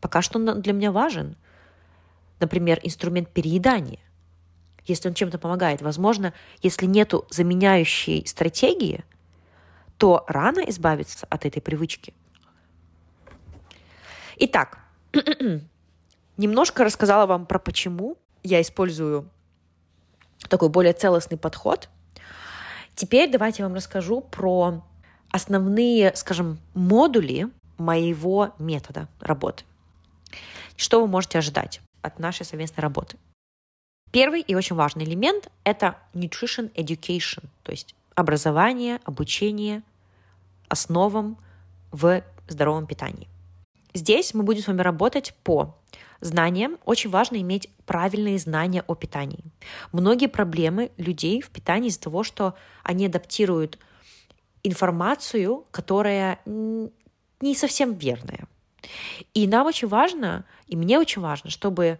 Пока 0.00 0.20
что 0.20 0.38
он 0.38 0.60
для 0.60 0.74
меня 0.74 0.92
важен. 0.92 1.36
Например, 2.40 2.78
инструмент 2.82 3.30
переедания– 3.30 4.00
если 4.86 5.08
он 5.08 5.14
чем-то 5.14 5.38
помогает. 5.38 5.82
Возможно, 5.82 6.32
если 6.62 6.86
нету 6.86 7.26
заменяющей 7.30 8.26
стратегии, 8.26 9.04
то 9.98 10.24
рано 10.28 10.60
избавиться 10.60 11.26
от 11.30 11.46
этой 11.46 11.60
привычки. 11.62 12.14
Итак, 14.36 14.78
немножко 16.36 16.84
рассказала 16.84 17.26
вам 17.26 17.46
про 17.46 17.58
почему 17.58 18.18
я 18.42 18.60
использую 18.60 19.30
такой 20.48 20.68
более 20.68 20.92
целостный 20.92 21.38
подход. 21.38 21.88
Теперь 22.94 23.30
давайте 23.30 23.62
я 23.62 23.68
вам 23.68 23.76
расскажу 23.76 24.20
про 24.20 24.82
основные, 25.30 26.14
скажем, 26.14 26.58
модули 26.74 27.48
моего 27.76 28.54
метода 28.58 29.08
работы. 29.20 29.64
Что 30.76 31.00
вы 31.00 31.08
можете 31.08 31.38
ожидать 31.38 31.80
от 32.02 32.18
нашей 32.18 32.46
совместной 32.46 32.82
работы? 32.82 33.16
Первый 34.12 34.42
и 34.42 34.54
очень 34.54 34.76
важный 34.76 35.04
элемент– 35.04 35.50
это 35.64 35.98
nutrition 36.12 36.72
education, 36.74 37.44
то 37.64 37.72
есть 37.72 37.96
образование, 38.14 39.00
обучение 39.04 39.82
основам 40.68 41.36
в 41.90 42.22
здоровом 42.46 42.86
питании. 42.86 43.28
Здесь 43.92 44.34
мы 44.34 44.44
будем 44.44 44.62
с 44.62 44.68
вами 44.68 44.82
работать 44.82 45.34
по 45.42 45.76
знаниям. 46.24 46.78
Очень 46.84 47.10
важно 47.10 47.36
иметь 47.36 47.68
правильные 47.86 48.38
знания 48.38 48.82
о 48.86 48.94
питании. 48.94 49.44
Многие 49.92 50.26
проблемы 50.26 50.90
людей 50.96 51.40
в 51.40 51.50
питании 51.50 51.88
из-за 51.88 52.00
того, 52.00 52.24
что 52.24 52.54
они 52.82 53.06
адаптируют 53.06 53.78
информацию, 54.62 55.66
которая 55.70 56.40
не 56.46 57.54
совсем 57.54 57.92
верная. 57.94 58.48
И 59.34 59.46
нам 59.46 59.66
очень 59.66 59.88
важно, 59.88 60.44
и 60.66 60.76
мне 60.76 60.98
очень 60.98 61.22
важно, 61.22 61.50
чтобы 61.50 61.98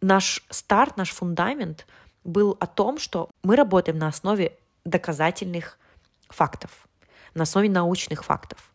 наш 0.00 0.44
старт, 0.50 0.96
наш 0.96 1.10
фундамент 1.10 1.86
был 2.24 2.56
о 2.60 2.66
том, 2.66 2.98
что 2.98 3.30
мы 3.42 3.56
работаем 3.56 3.98
на 3.98 4.08
основе 4.08 4.56
доказательных 4.84 5.78
фактов, 6.28 6.88
на 7.34 7.42
основе 7.42 7.68
научных 7.68 8.24
фактов. 8.24 8.67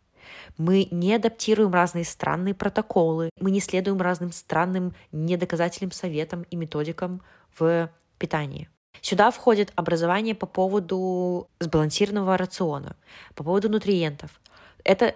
Мы 0.57 0.87
не 0.91 1.15
адаптируем 1.15 1.73
разные 1.73 2.05
странные 2.05 2.53
протоколы, 2.53 3.29
мы 3.39 3.51
не 3.51 3.59
следуем 3.59 4.01
разным 4.01 4.31
странным 4.31 4.93
недоказательным 5.11 5.91
советам 5.91 6.43
и 6.49 6.55
методикам 6.55 7.21
в 7.57 7.89
питании. 8.17 8.69
Сюда 9.01 9.31
входит 9.31 9.71
образование 9.75 10.35
по 10.35 10.45
поводу 10.45 11.49
сбалансированного 11.59 12.37
рациона, 12.37 12.95
по 13.35 13.43
поводу 13.43 13.69
нутриентов. 13.69 14.39
Это 14.83 15.15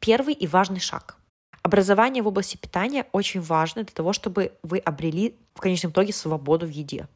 первый 0.00 0.34
и 0.34 0.46
важный 0.46 0.80
шаг. 0.80 1.16
Образование 1.62 2.22
в 2.22 2.28
области 2.28 2.56
питания 2.56 3.06
очень 3.12 3.40
важно 3.40 3.84
для 3.84 3.92
того, 3.92 4.12
чтобы 4.12 4.52
вы 4.62 4.78
обрели 4.78 5.36
в 5.54 5.60
конечном 5.60 5.92
итоге 5.92 6.12
свободу 6.12 6.66
в 6.66 6.70
еде. 6.70 7.08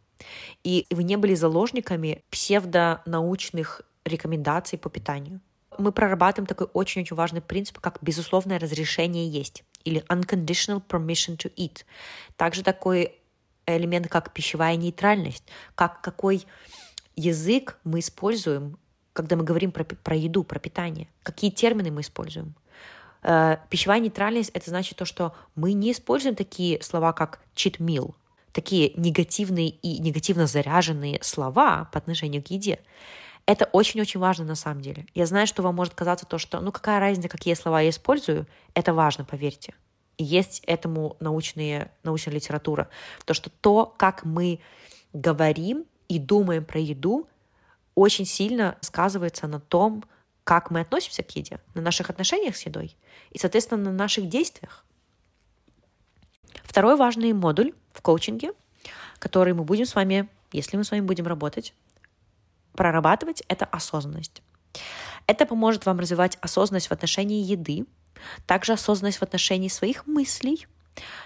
И 0.62 0.86
вы 0.90 1.04
не 1.04 1.16
были 1.16 1.34
заложниками 1.34 2.22
псевдонаучных 2.30 3.82
рекомендаций 4.04 4.78
по 4.78 4.90
питанию. 4.90 5.40
Мы 5.78 5.92
прорабатываем 5.92 6.46
такой 6.46 6.68
очень-очень 6.72 7.16
важный 7.16 7.40
принцип, 7.40 7.78
как 7.78 7.98
безусловное 8.02 8.58
разрешение 8.58 9.28
есть 9.28 9.64
или 9.84 10.04
unconditional 10.08 10.82
permission 10.86 11.36
to 11.36 11.52
eat. 11.56 11.84
Также 12.36 12.62
такой 12.62 13.18
элемент, 13.66 14.08
как 14.08 14.32
пищевая 14.32 14.76
нейтральность, 14.76 15.44
как 15.74 16.00
какой 16.00 16.46
язык 17.16 17.78
мы 17.84 18.00
используем, 18.00 18.78
когда 19.12 19.36
мы 19.36 19.44
говорим 19.44 19.72
про, 19.72 19.84
про 19.84 20.16
еду, 20.16 20.44
про 20.44 20.58
питание, 20.58 21.08
какие 21.22 21.50
термины 21.50 21.90
мы 21.90 22.00
используем. 22.00 22.54
Э, 23.22 23.58
пищевая 23.70 24.00
нейтральность— 24.00 24.50
это 24.54 24.70
значит 24.70 24.96
то, 24.96 25.04
что 25.04 25.34
мы 25.54 25.72
не 25.74 25.92
используем 25.92 26.34
такие 26.34 26.82
слова, 26.82 27.12
как 27.12 27.40
cheat 27.54 27.78
meal, 27.78 28.14
такие 28.52 28.92
негативные 28.96 29.68
и 29.68 29.98
негативно 29.98 30.46
заряженные 30.46 31.18
слова 31.22 31.88
по 31.92 31.98
отношению 31.98 32.42
к 32.42 32.48
еде. 32.48 32.80
Это 33.46 33.66
очень-очень 33.72 34.20
важно 34.20 34.44
на 34.44 34.54
самом 34.54 34.80
деле. 34.80 35.06
Я 35.14 35.26
знаю, 35.26 35.46
что 35.46 35.62
вам 35.62 35.74
может 35.74 35.94
казаться 35.94 36.26
то, 36.26 36.38
что 36.38 36.60
ну 36.60 36.70
какая 36.70 37.00
разница, 37.00 37.28
какие 37.28 37.54
слова 37.54 37.80
я 37.80 37.90
использую, 37.90 38.46
это 38.74 38.94
важно, 38.94 39.24
поверьте. 39.24 39.74
И 40.16 40.24
есть 40.24 40.62
этому 40.66 41.16
научные, 41.20 41.90
научная 42.04 42.34
литература. 42.34 42.88
То, 43.24 43.34
что 43.34 43.50
то, 43.50 43.86
как 43.96 44.24
мы 44.24 44.60
говорим 45.12 45.84
и 46.08 46.18
думаем 46.18 46.64
про 46.64 46.80
еду, 46.80 47.28
очень 47.94 48.24
сильно 48.24 48.76
сказывается 48.80 49.46
на 49.46 49.60
том, 49.60 50.04
как 50.44 50.70
мы 50.70 50.80
относимся 50.80 51.22
к 51.22 51.30
еде, 51.36 51.60
на 51.74 51.82
наших 51.82 52.10
отношениях 52.10 52.56
с 52.56 52.62
едой 52.62 52.96
и, 53.30 53.38
соответственно, 53.38 53.84
на 53.84 53.92
наших 53.92 54.28
действиях. 54.28 54.84
Второй 56.64 56.96
важный 56.96 57.32
модуль 57.32 57.74
в 57.92 58.02
коучинге, 58.02 58.52
который 59.18 59.52
мы 59.52 59.64
будем 59.64 59.86
с 59.86 59.94
вами, 59.94 60.28
если 60.52 60.76
мы 60.76 60.84
с 60.84 60.90
вами 60.90 61.02
будем 61.02 61.26
работать, 61.26 61.74
прорабатывать, 62.74 63.42
это 63.48 63.64
осознанность. 63.64 64.42
Это 65.26 65.46
поможет 65.46 65.86
вам 65.86 65.98
развивать 66.00 66.38
осознанность 66.40 66.88
в 66.88 66.92
отношении 66.92 67.44
еды, 67.44 67.86
также 68.46 68.72
осознанность 68.72 69.18
в 69.18 69.22
отношении 69.22 69.68
своих 69.68 70.06
мыслей, 70.06 70.66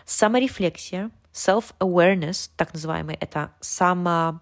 саморефлексия, 0.05 1.11
self-awareness, 1.33 2.51
так 2.57 2.73
называемый, 2.73 3.17
это 3.17 3.53
само, 3.61 4.41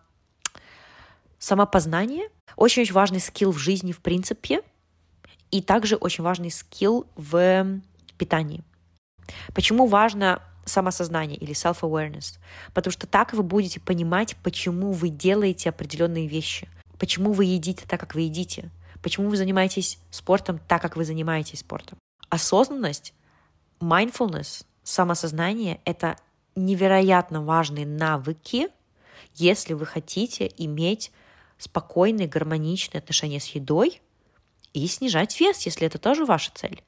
самопознание, 1.38 2.28
очень-очень 2.56 2.94
важный 2.94 3.20
скилл 3.20 3.50
в 3.50 3.58
жизни 3.58 3.92
в 3.92 4.00
принципе, 4.00 4.62
и 5.50 5.62
также 5.62 5.96
очень 5.96 6.24
важный 6.24 6.50
скилл 6.50 7.06
в 7.16 7.80
питании. 8.18 8.62
Почему 9.54 9.86
важно 9.86 10.42
самосознание 10.64 11.36
или 11.36 11.54
self-awareness? 11.54 12.38
Потому 12.72 12.92
что 12.92 13.06
так 13.06 13.32
вы 13.32 13.42
будете 13.42 13.80
понимать, 13.80 14.36
почему 14.42 14.92
вы 14.92 15.08
делаете 15.08 15.68
определенные 15.68 16.26
вещи, 16.26 16.68
почему 16.98 17.32
вы 17.32 17.44
едите 17.46 17.84
так, 17.86 18.00
как 18.00 18.14
вы 18.14 18.22
едите, 18.22 18.70
почему 19.02 19.28
вы 19.28 19.36
занимаетесь 19.36 19.98
спортом 20.10 20.60
так, 20.68 20.80
как 20.82 20.96
вы 20.96 21.04
занимаетесь 21.04 21.60
спортом. 21.60 21.98
Осознанность, 22.28 23.14
mindfulness, 23.80 24.64
самосознание— 24.82 25.80
это 25.84 26.16
невероятно 26.56 27.42
важные 27.42 27.86
навыки, 27.86 28.68
если 29.34 29.74
вы 29.74 29.86
хотите 29.86 30.50
иметь 30.56 31.10
спокойные, 31.58 32.28
гармоничные 32.28 33.00
отношения 33.00 33.40
с 33.40 33.46
едой 33.48 34.00
и 34.72 34.86
снижать 34.86 35.38
вес, 35.40 35.66
если 35.66 35.86
это 35.86 35.98
тоже 35.98 36.24
ваша 36.24 36.50
цель. 36.54 36.82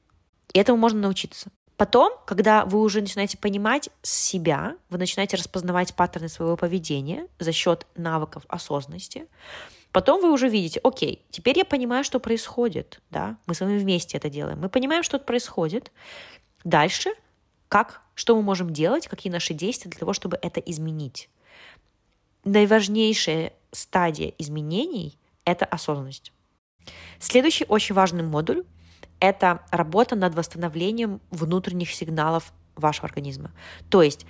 И 0.52 0.58
этому 0.58 0.78
можно 0.78 1.00
научиться. 1.00 1.50
Потом, 1.76 2.12
когда 2.26 2.64
вы 2.64 2.80
уже 2.80 3.02
начинаете 3.02 3.36
понимать 3.36 3.90
себя, 4.02 4.76
вы 4.88 4.96
начинаете 4.98 5.36
распознавать 5.36 5.94
паттерны 5.94 6.28
своего 6.28 6.56
поведения 6.56 7.28
за 7.38 7.52
счет 7.52 7.86
навыков 7.96 8.44
осознанности, 8.48 9.26
потом 9.96 10.20
вы 10.20 10.30
уже 10.30 10.50
видите, 10.50 10.78
окей, 10.84 11.24
теперь 11.30 11.56
я 11.56 11.64
понимаю, 11.64 12.04
что 12.04 12.20
происходит, 12.20 13.00
да, 13.10 13.38
мы 13.46 13.54
с 13.54 13.62
вами 13.62 13.78
вместе 13.78 14.18
это 14.18 14.28
делаем, 14.28 14.60
мы 14.60 14.68
понимаем, 14.68 15.02
что 15.02 15.18
происходит. 15.18 15.90
Дальше, 16.64 17.14
как, 17.68 18.02
что 18.14 18.36
мы 18.36 18.42
можем 18.42 18.74
делать, 18.74 19.08
какие 19.08 19.32
наши 19.32 19.54
действия 19.54 19.90
для 19.90 19.98
того, 19.98 20.12
чтобы 20.12 20.38
это 20.42 20.60
изменить. 20.60 21.30
Наиважнейшая 22.44 23.54
стадия 23.72 24.34
изменений— 24.36 25.18
это 25.46 25.64
осознанность. 25.64 26.30
Следующий 27.18 27.64
очень 27.66 27.94
важный 27.94 28.22
модуль— 28.22 28.64
это 29.18 29.62
работа 29.70 30.14
над 30.14 30.34
восстановлением 30.34 31.22
внутренних 31.30 31.90
сигналов 31.90 32.52
вашего 32.74 33.08
организма. 33.08 33.50
То 33.88 34.02
есть 34.02 34.26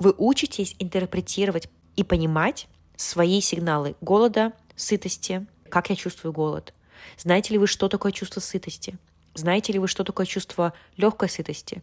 вы 0.00 0.12
учитесь 0.18 0.74
интерпретировать 0.80 1.68
и 1.94 2.02
понимать 2.02 2.66
свои 2.96 3.40
сигналы 3.40 3.94
голода, 4.00 4.54
сытости, 4.78 5.46
как 5.68 5.90
я 5.90 5.96
чувствую 5.96 6.32
голод. 6.32 6.72
Знаете 7.18 7.52
ли 7.52 7.58
вы, 7.58 7.66
что 7.66 7.88
такое 7.88 8.12
чувство 8.12 8.40
сытости? 8.40 8.96
Знаете 9.34 9.72
ли 9.72 9.78
вы, 9.78 9.88
что 9.88 10.04
такое 10.04 10.26
чувство 10.26 10.72
легкой 10.96 11.28
сытости, 11.28 11.82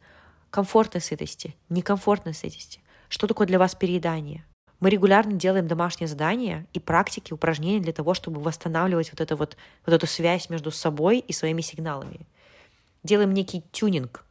комфортной 0.49 1.01
сытости, 1.01 1.55
некомфортной 1.69 2.33
сытости? 2.33 2.79
Что 3.07 3.27
такое 3.27 3.47
для 3.47 3.59
вас 3.59 3.75
переедание? 3.75 4.43
Мы 4.79 4.89
регулярно 4.89 5.33
делаем 5.33 5.67
домашние 5.67 6.07
задания 6.07 6.67
и 6.73 6.79
практики, 6.79 7.33
упражнения 7.33 7.79
для 7.79 7.93
того, 7.93 8.13
чтобы 8.13 8.41
восстанавливать 8.41 9.11
вот, 9.11 9.21
это 9.21 9.35
вот, 9.35 9.55
вот 9.85 9.93
эту 9.93 10.05
связь 10.05 10.49
между 10.49 10.71
собой 10.71 11.19
и 11.19 11.31
своими 11.31 11.61
сигналами. 11.61 12.27
Делаем 13.03 13.33
некий 13.33 13.63
тюнинг. 13.71 14.25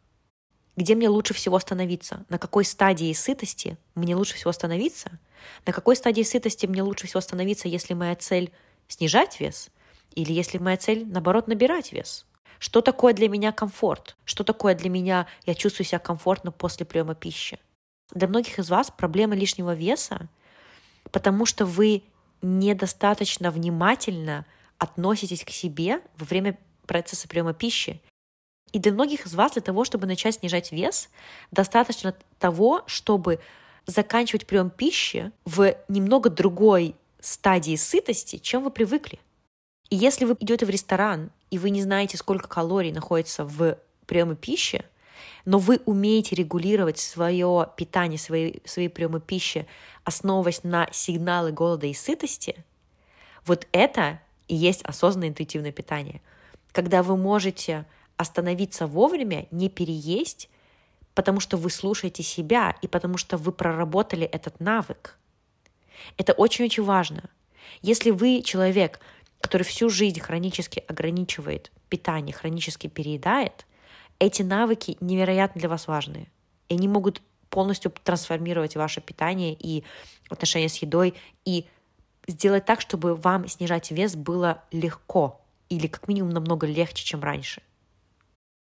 Где 0.76 0.94
мне 0.96 1.08
лучше 1.08 1.34
всего 1.34 1.56
остановиться? 1.56 2.24
На 2.28 2.38
какой 2.38 2.64
стадии 2.64 3.12
сытости 3.12 3.78
мне 3.94 4.16
лучше 4.16 4.34
всего 4.34 4.50
остановиться? 4.50 5.18
На 5.66 5.72
какой 5.72 5.94
стадии 5.94 6.22
сытости 6.22 6.66
мне 6.66 6.82
лучше 6.82 7.06
всего 7.06 7.18
остановиться, 7.18 7.68
если 7.68 7.94
моя 7.94 8.16
цель 8.16 8.52
снижать 8.88 9.38
вес? 9.38 9.70
Или 10.14 10.32
если 10.32 10.58
моя 10.58 10.76
цель, 10.76 11.06
наоборот, 11.06 11.46
набирать 11.46 11.92
вес? 11.92 12.26
Что 12.58 12.80
такое 12.80 13.12
для 13.12 13.28
меня 13.28 13.52
комфорт? 13.52 14.16
Что 14.24 14.42
такое 14.42 14.74
для 14.74 14.90
меня 14.90 15.26
я 15.46 15.54
чувствую 15.54 15.86
себя 15.86 15.98
комфортно 15.98 16.50
после 16.50 16.86
приема 16.86 17.14
пищи? 17.14 17.58
Для 18.12 18.26
многих 18.26 18.58
из 18.58 18.70
вас 18.70 18.90
проблема 18.90 19.34
лишнего 19.34 19.74
веса, 19.74 20.28
потому 21.10 21.46
что 21.46 21.66
вы 21.66 22.02
недостаточно 22.42 23.50
внимательно 23.50 24.44
относитесь 24.78 25.44
к 25.44 25.50
себе 25.50 26.00
во 26.16 26.26
время 26.26 26.58
процесса 26.86 27.28
приема 27.28 27.54
пищи. 27.54 28.02
И 28.74 28.80
для 28.80 28.90
многих 28.90 29.24
из 29.24 29.34
вас 29.34 29.52
для 29.52 29.62
того, 29.62 29.84
чтобы 29.84 30.08
начать 30.08 30.34
снижать 30.34 30.72
вес, 30.72 31.08
достаточно 31.52 32.12
того, 32.40 32.82
чтобы 32.86 33.38
заканчивать 33.86 34.48
прием 34.48 34.68
пищи 34.68 35.30
в 35.44 35.76
немного 35.86 36.28
другой 36.28 36.96
стадии 37.20 37.76
сытости, 37.76 38.38
чем 38.38 38.64
вы 38.64 38.70
привыкли. 38.72 39.20
И 39.90 39.96
если 39.96 40.24
вы 40.24 40.36
идете 40.40 40.66
в 40.66 40.70
ресторан, 40.70 41.30
и 41.52 41.58
вы 41.58 41.70
не 41.70 41.82
знаете, 41.82 42.16
сколько 42.16 42.48
калорий 42.48 42.90
находится 42.90 43.44
в 43.44 43.78
приеме 44.06 44.34
пищи, 44.34 44.84
но 45.44 45.58
вы 45.58 45.80
умеете 45.86 46.34
регулировать 46.34 46.98
свое 46.98 47.68
питание, 47.76 48.18
свои, 48.18 48.54
свои 48.64 48.88
приемы 48.88 49.20
пищи, 49.20 49.68
основываясь 50.02 50.64
на 50.64 50.88
сигналы 50.90 51.52
голода 51.52 51.86
и 51.86 51.94
сытости, 51.94 52.64
вот 53.46 53.68
это 53.70 54.20
и 54.48 54.56
есть 54.56 54.82
осознанное 54.82 55.28
интуитивное 55.28 55.70
питание. 55.70 56.20
Когда 56.72 57.04
вы 57.04 57.16
можете 57.16 57.86
остановиться 58.16 58.86
вовремя, 58.86 59.46
не 59.50 59.68
переесть, 59.68 60.48
потому 61.14 61.40
что 61.40 61.56
вы 61.56 61.70
слушаете 61.70 62.22
себя 62.22 62.76
и 62.82 62.88
потому 62.88 63.16
что 63.18 63.36
вы 63.36 63.52
проработали 63.52 64.26
этот 64.26 64.60
навык. 64.60 65.18
Это 66.16 66.32
очень-очень 66.32 66.82
важно. 66.82 67.30
Если 67.82 68.10
вы 68.10 68.42
человек, 68.42 69.00
который 69.40 69.62
всю 69.62 69.88
жизнь 69.88 70.20
хронически 70.20 70.82
ограничивает 70.86 71.70
питание, 71.88 72.34
хронически 72.34 72.86
переедает, 72.86 73.66
эти 74.18 74.42
навыки 74.42 74.96
невероятно 75.00 75.60
для 75.60 75.68
вас 75.68 75.86
важны. 75.86 76.28
И 76.68 76.74
они 76.74 76.88
могут 76.88 77.20
полностью 77.50 77.92
трансформировать 78.02 78.74
ваше 78.74 79.00
питание 79.00 79.54
и 79.58 79.84
отношения 80.28 80.68
с 80.68 80.76
едой, 80.76 81.14
и 81.44 81.66
сделать 82.26 82.64
так, 82.64 82.80
чтобы 82.80 83.14
вам 83.14 83.48
снижать 83.48 83.90
вес 83.90 84.16
было 84.16 84.62
легко 84.72 85.40
или 85.68 85.86
как 85.86 86.08
минимум 86.08 86.30
намного 86.30 86.66
легче, 86.66 87.04
чем 87.04 87.22
раньше. 87.22 87.62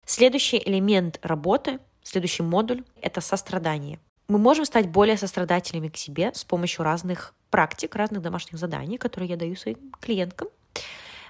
Следующий 0.07 0.62
элемент 0.64 1.19
работы, 1.23 1.79
следующий 2.03 2.43
модуль— 2.43 2.85
это 3.01 3.21
сострадание. 3.21 3.99
Мы 4.29 4.38
можем 4.38 4.64
стать 4.64 4.88
более 4.88 5.17
сострадательными 5.17 5.88
к 5.88 5.97
себе 5.97 6.33
с 6.35 6.45
помощью 6.45 6.85
разных 6.85 7.35
практик, 7.51 7.95
разных 7.95 8.21
домашних 8.21 8.59
заданий, 8.59 8.99
которые 8.99 9.31
я 9.31 9.37
даю 9.37 9.57
своим 9.57 9.93
клиенткам. 10.01 10.49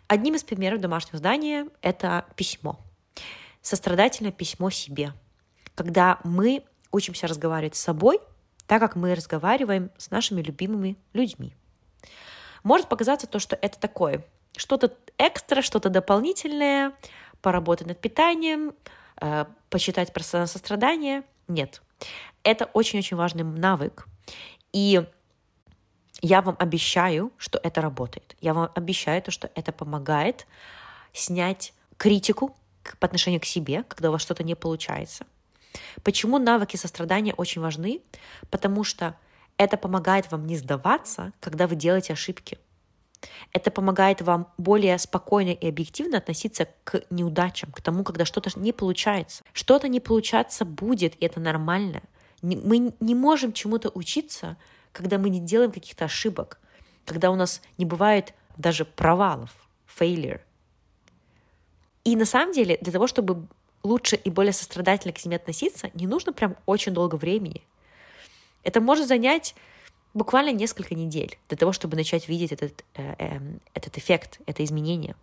Одним 0.09 0.35
из 0.35 0.43
примеров 0.43 0.81
домашнего 0.81 1.19
задания— 1.19 1.69
это 1.83 2.25
письмо. 2.37 2.79
Сострадательное 3.63 4.33
письмо 4.33 4.71
себе. 4.71 5.13
Когда 5.75 6.19
мы 6.25 6.65
учимся 6.93 7.27
разговаривать 7.27 7.77
с 7.77 7.81
собой, 7.81 8.19
так 8.67 8.81
как 8.81 8.97
мы 8.97 9.15
разговариваем 9.15 9.91
с 9.99 10.11
нашими 10.11 10.43
любимыми 10.43 10.97
людьми. 11.13 11.55
Может 12.63 12.89
показаться 12.89 13.27
то, 13.27 13.39
что 13.39 13.57
это 13.61 13.79
такое, 13.79 14.25
что-то 14.57 14.97
экстра, 15.19 15.63
что-то 15.63 15.91
дополнительное, 15.91 16.93
поработать 17.45 17.87
над 17.87 18.01
питанием, 18.01 18.73
э, 19.21 19.45
почитать 19.69 20.15
про 20.15 20.23
сострадание. 20.23 21.25
Нет. 21.47 21.83
Это 22.43 22.65
очень-очень 22.73 23.19
важный 23.19 23.45
навык. 23.45 24.07
И 24.73 25.05
я 26.23 26.41
вам 26.41 26.57
обещаю, 26.59 27.33
что 27.37 27.61
это 27.63 27.83
работает. 27.83 28.35
Я 28.41 28.55
вам 28.55 28.71
обещаю 28.75 29.21
то, 29.21 29.31
что 29.31 29.51
это 29.55 29.73
помогает 29.73 30.47
снять 31.13 31.75
критику 31.99 32.57
по 32.99 33.07
отношению 33.07 33.43
к 33.43 33.45
себе, 33.45 33.83
когда 33.83 34.09
у 34.09 34.13
вас 34.13 34.23
что-то 34.23 34.43
не 34.43 34.55
получается. 34.55 35.27
Почему 36.03 36.39
навыки 36.39 36.79
сострадания 36.79 37.35
очень 37.35 37.61
важны? 37.61 38.01
Потому 38.51 38.85
что 38.85 39.17
это 39.59 39.77
помогает 39.77 40.33
вам 40.33 40.47
не 40.47 40.57
сдаваться, 40.57 41.33
когда 41.41 41.67
вы 41.67 41.77
делаете 41.77 42.15
ошибки. 42.15 42.59
Это 43.53 43.71
помогает 43.71 44.23
вам 44.23 44.49
более 44.59 44.99
спокойно 44.99 45.51
и 45.51 45.69
объективно 45.69 46.19
относиться 46.19 46.69
к 46.85 47.03
неудачам, 47.11 47.73
к 47.73 47.81
тому, 47.81 48.05
когда 48.05 48.25
что-то 48.25 48.51
не 48.59 48.73
получается. 48.73 49.45
Что-то 49.53 49.89
не 49.89 50.01
получаться 50.01 50.65
будет, 50.65 51.15
и 51.21 51.27
это 51.27 51.41
нормально. 51.41 52.03
Мы 52.43 52.93
не 53.01 53.15
можем 53.15 53.53
чему-то 53.53 53.91
учиться, 53.95 54.57
когда 54.93 55.19
мы 55.19 55.31
не 55.31 55.41
делаем 55.41 55.73
каких-то 55.73 56.05
ошибок, 56.05 56.59
когда 57.05 57.31
у 57.31 57.37
нас 57.37 57.63
не 57.79 57.85
бывает 57.85 58.35
даже 58.57 58.85
провалов, 58.85 59.51
failure. 59.99 60.41
И 62.05 62.17
на 62.17 62.27
самом 62.27 62.53
деле 62.53 62.79
для 62.81 62.93
того, 62.93 63.07
чтобы 63.07 63.47
лучше 63.83 64.17
и 64.17 64.31
более 64.31 64.53
сострадательно 64.53 65.13
к 65.13 65.19
себе 65.19 65.37
относиться, 65.37 65.91
не 65.95 66.07
нужно 66.07 66.33
прям 66.33 66.57
очень 66.67 66.93
долго 66.93 67.17
времени. 67.17 67.63
Это 68.63 68.81
может 68.81 69.09
занять 69.09 69.55
буквально 70.14 70.53
несколько 70.53 70.94
недель 70.94 71.38
для 71.48 71.59
того, 71.59 71.72
чтобы 71.72 71.96
начать 71.96 72.29
видеть 72.29 72.53
этот, 72.53 72.85
э, 72.94 73.14
э, 73.18 73.40
этот 73.74 73.98
эффект, 73.98 74.40
это 74.46 74.64
изменение. 74.64 75.16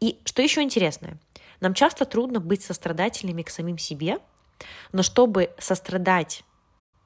И 0.00 0.18
что 0.24 0.42
еще 0.42 0.62
интересное, 0.62 1.18
нам 1.60 1.74
часто 1.74 2.04
трудно 2.04 2.40
быть 2.40 2.62
сострадательными 2.62 3.42
к 3.42 3.50
самим 3.50 3.78
себе, 3.78 4.18
но 4.92 5.02
чтобы 5.02 5.50
сострадать 5.58 6.44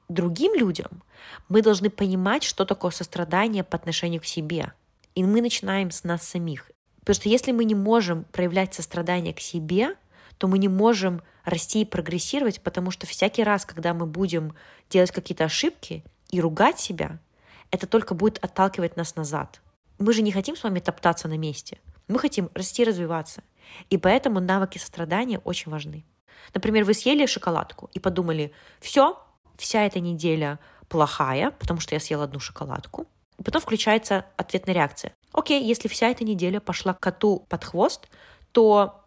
другим 0.09 0.55
людям, 0.55 1.03
мы 1.49 1.61
должны 1.61 1.89
понимать, 1.89 2.43
что 2.43 2.65
такое 2.65 2.91
сострадание 2.91 3.63
по 3.63 3.75
отношению 3.75 4.21
к 4.21 4.25
себе. 4.25 4.73
И 5.15 5.23
мы 5.23 5.41
начинаем 5.41 5.91
с 5.91 6.03
нас 6.03 6.23
самих. 6.23 6.71
Потому 6.99 7.15
что 7.15 7.29
если 7.29 7.51
мы 7.51 7.65
не 7.65 7.75
можем 7.75 8.23
проявлять 8.25 8.73
сострадание 8.73 9.33
к 9.33 9.39
себе, 9.39 9.95
то 10.37 10.47
мы 10.47 10.57
не 10.59 10.67
можем 10.67 11.21
расти 11.43 11.81
и 11.81 11.85
прогрессировать, 11.85 12.61
потому 12.61 12.91
что 12.91 13.07
всякий 13.07 13.43
раз, 13.43 13.65
когда 13.65 13.93
мы 13.93 14.05
будем 14.05 14.53
делать 14.89 15.11
какие-то 15.11 15.45
ошибки 15.45 16.03
и 16.29 16.41
ругать 16.41 16.79
себя, 16.79 17.19
это 17.71 17.87
только 17.87 18.13
будет 18.13 18.43
отталкивать 18.43 18.95
нас 18.97 19.15
назад. 19.15 19.61
Мы 19.99 20.13
же 20.13 20.21
не 20.21 20.31
хотим 20.31 20.55
с 20.55 20.63
вами 20.63 20.79
топтаться 20.79 21.27
на 21.27 21.37
месте. 21.37 21.79
Мы 22.07 22.19
хотим 22.19 22.49
расти 22.53 22.83
и 22.83 22.85
развиваться. 22.85 23.43
И 23.89 23.97
поэтому 23.97 24.39
навыки 24.39 24.77
сострадания 24.77 25.39
очень 25.39 25.71
важны. 25.71 26.05
Например, 26.53 26.85
вы 26.85 26.93
съели 26.93 27.25
шоколадку 27.25 27.89
и 27.93 27.99
подумали, 27.99 28.53
все, 28.79 29.21
вся 29.57 29.83
эта 29.83 29.99
неделя 29.99 30.59
плохая, 30.87 31.51
потому 31.51 31.79
что 31.79 31.95
я 31.95 31.99
съела 31.99 32.23
одну 32.23 32.39
шоколадку. 32.39 33.07
И 33.37 33.43
потом 33.43 33.61
включается 33.61 34.25
ответная 34.37 34.75
реакция. 34.75 35.13
Окей, 35.33 35.63
если 35.63 35.87
вся 35.87 36.09
эта 36.09 36.23
неделя 36.23 36.59
пошла 36.59 36.93
коту 36.93 37.45
под 37.49 37.63
хвост, 37.65 38.07
то 38.51 39.03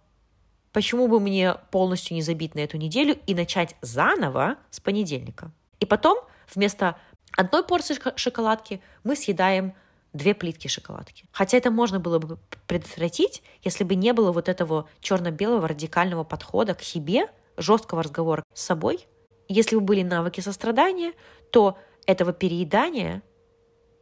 Почему 0.72 1.08
бы 1.08 1.18
мне 1.18 1.56
полностью 1.72 2.14
не 2.14 2.22
забить 2.22 2.54
на 2.54 2.60
эту 2.60 2.76
неделю 2.76 3.18
и 3.26 3.34
начать 3.34 3.74
заново 3.82 4.56
с 4.70 4.78
понедельника? 4.78 5.50
И 5.80 5.86
потом 5.86 6.18
вместо 6.54 6.96
одной 7.36 7.64
порции 7.64 7.96
шоколадки 8.16 8.80
мы 9.04 9.16
съедаем 9.16 9.74
две 10.12 10.34
плитки 10.34 10.68
шоколадки. 10.68 11.24
Хотя 11.32 11.56
это 11.56 11.70
можно 11.70 12.00
было 12.00 12.18
бы 12.18 12.38
предотвратить, 12.66 13.42
если 13.62 13.84
бы 13.84 13.94
не 13.94 14.12
было 14.12 14.32
вот 14.32 14.48
этого 14.48 14.88
черно-белого 15.00 15.68
радикального 15.68 16.24
подхода 16.24 16.74
к 16.74 16.82
себе, 16.82 17.28
жесткого 17.56 18.02
разговора 18.02 18.42
с 18.54 18.62
собой. 18.62 19.06
Если 19.48 19.76
бы 19.76 19.82
были 19.82 20.02
навыки 20.02 20.40
сострадания, 20.40 21.12
то 21.50 21.78
этого 22.06 22.32
переедания 22.32 23.22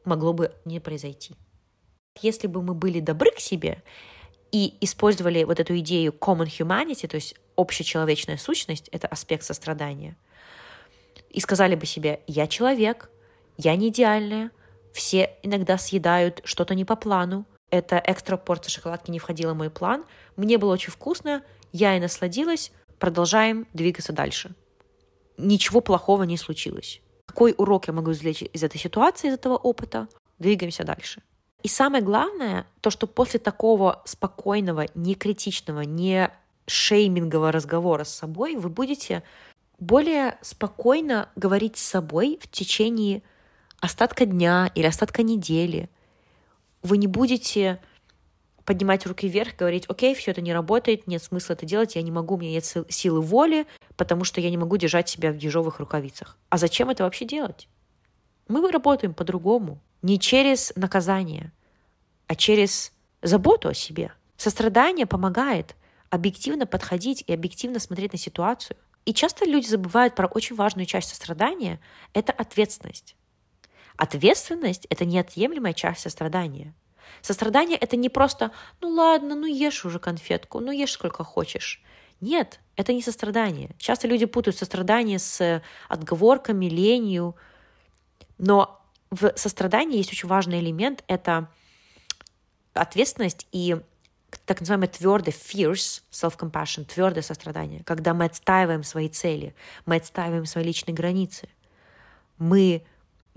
могло 0.05 0.33
бы 0.33 0.53
не 0.65 0.81
произойти. 0.81 1.35
Если 2.21 2.47
бы 2.47 2.63
мы 2.63 2.75
были 2.75 3.01
добры 3.01 3.31
к 3.31 3.41
себе 3.41 3.83
и 4.51 4.77
использовали 4.81 5.45
вот 5.45 5.61
эту 5.61 5.79
идею 5.79 6.13
common 6.13 6.47
humanity, 6.47 7.07
то 7.07 7.17
есть 7.17 7.35
общечеловечная 7.57 8.39
сущность, 8.39 8.89
это 8.89 9.07
аспект 9.09 9.45
сострадания, 9.45 10.17
и 11.31 11.41
сказали 11.41 11.75
бы 11.75 11.87
себе, 11.87 12.21
я 12.27 12.47
человек, 12.47 13.11
я 13.59 13.77
не 13.77 13.89
идеальная, 13.89 14.51
все 14.93 15.37
иногда 15.43 15.77
съедают 15.77 16.41
что-то 16.45 16.75
не 16.75 16.85
по 16.85 16.97
плану, 16.97 17.45
эта 17.71 18.03
экстра 18.05 18.37
порция 18.39 18.71
шоколадки 18.71 19.11
не 19.11 19.19
входила 19.19 19.53
в 19.53 19.57
мой 19.57 19.69
план, 19.69 20.05
мне 20.37 20.57
было 20.57 20.73
очень 20.73 20.93
вкусно, 20.93 21.43
я 21.73 21.97
и 21.97 22.01
насладилась, 22.01 22.73
продолжаем 22.99 23.67
двигаться 23.75 24.13
дальше. 24.13 24.55
Ничего 25.37 25.81
плохого 25.81 26.23
не 26.23 26.37
случилось. 26.37 27.03
Какой 27.27 27.55
урок 27.59 27.89
я 27.89 27.93
могу 27.93 28.13
извлечь 28.13 28.43
из 28.43 28.63
этой 28.63 28.79
ситуации, 28.79 29.29
из 29.29 29.35
этого 29.35 29.57
опыта? 29.57 30.09
Двигаемся 30.39 30.85
дальше. 30.85 31.23
И 31.63 31.69
самое 31.69 32.03
главное, 32.03 32.67
то, 32.81 32.91
что 32.91 33.07
после 33.07 33.41
такого 33.41 34.03
спокойного, 34.05 34.87
не 34.95 35.15
критичного, 35.15 35.81
не 35.83 36.31
шеймингового 36.67 37.53
разговора 37.53 38.05
с 38.05 38.15
собой 38.15 38.57
вы 38.57 38.69
будете 38.69 39.23
более 39.79 40.39
спокойно 40.43 41.29
говорить 41.37 41.77
с 41.77 41.83
собой 41.83 42.39
в 42.41 42.49
течение 42.49 43.23
остатка 43.81 44.27
дня 44.27 44.71
или 44.75 44.87
остатка 44.87 45.23
недели. 45.23 45.89
Вы 46.83 46.99
не 46.99 47.07
будете 47.07 47.81
поднимать 48.65 49.07
руки 49.07 49.29
вверх, 49.29 49.57
говорить, 49.57 49.87
окей, 49.89 50.15
все 50.15 50.33
это 50.33 50.43
не 50.43 50.53
работает, 50.53 51.07
нет 51.07 51.23
смысла 51.23 51.55
это 51.55 51.65
делать, 51.65 51.97
я 51.97 52.03
не 52.03 52.11
могу, 52.11 52.35
у 52.35 52.39
меня 52.39 52.53
нет 52.53 52.65
силы 52.91 53.23
воли, 53.23 53.67
потому 53.97 54.25
что 54.25 54.43
я 54.43 54.51
не 54.51 54.59
могу 54.59 54.77
держать 54.77 55.09
себя 55.09 55.33
в 55.33 55.37
ежовых 55.37 55.81
рукавицах. 55.81 56.37
А 56.51 56.59
зачем 56.59 56.91
это 56.91 57.05
вообще 57.05 57.25
делать? 57.25 57.69
Мы 58.47 58.71
работаем 58.71 59.15
по-другому. 59.15 59.81
Не 60.03 60.21
через 60.21 60.73
наказание, 60.77 61.51
а 62.27 62.37
через 62.37 62.93
заботу 63.23 63.69
о 63.69 63.75
себе. 63.75 64.13
Сострадание 64.37 65.07
помогает 65.07 65.75
объективно 66.11 66.67
подходить 66.67 67.25
и 67.27 67.33
объективно 67.33 67.81
смотреть 67.81 68.13
на 68.13 68.19
ситуацию. 68.19 68.77
И 69.05 69.15
часто 69.15 69.45
люди 69.45 69.67
забывают 69.67 70.15
про 70.15 70.27
очень 70.27 70.55
важную 70.55 70.87
часть 70.87 71.09
сострадания– 71.09 71.81
это 72.13 72.33
ответственность. 72.33 73.17
Ответственность– 73.99 74.87
это 74.91 75.05
неотъемлемая 75.05 75.73
часть 75.75 76.01
сострадания. 76.01 76.73
Сострадание– 77.21 77.77
это 77.81 77.97
не 77.97 78.09
просто 78.09 78.53
«ну 78.81 78.91
ладно, 78.91 79.35
ну 79.35 79.45
ешь 79.47 79.85
уже 79.85 79.99
конфетку, 79.99 80.61
ну 80.61 80.71
ешь 80.71 80.93
сколько 80.93 81.25
хочешь». 81.25 81.83
Нет, 82.21 82.61
это 82.77 82.93
не 82.93 83.03
сострадание. 83.03 83.71
Часто 83.77 84.07
люди 84.07 84.25
путают 84.25 84.57
сострадание 84.57 85.19
с 85.19 85.63
отговорками, 85.89 86.67
ленью. 86.67 87.35
Но 88.39 88.81
в 89.11 89.33
сострадании 89.37 89.99
есть 89.99 90.13
очень 90.13 90.29
важный 90.29 90.61
элемент– 90.61 91.03
это 91.09 91.51
ответственность 92.75 93.49
и 93.51 93.79
так 94.47 94.61
называемый 94.61 94.89
твердый 94.89 95.33
fierce 95.33 96.03
self-compassion, 96.13 96.85
твердое 96.85 97.23
сострадание, 97.23 97.83
когда 97.83 98.15
мы 98.15 98.27
отстаиваем 98.27 98.85
свои 98.85 99.09
цели, 99.09 99.57
мы 99.87 99.97
отстаиваем 99.97 100.47
свои 100.47 100.63
личные 100.63 100.95
границы. 100.95 101.49
Мы 102.37 102.85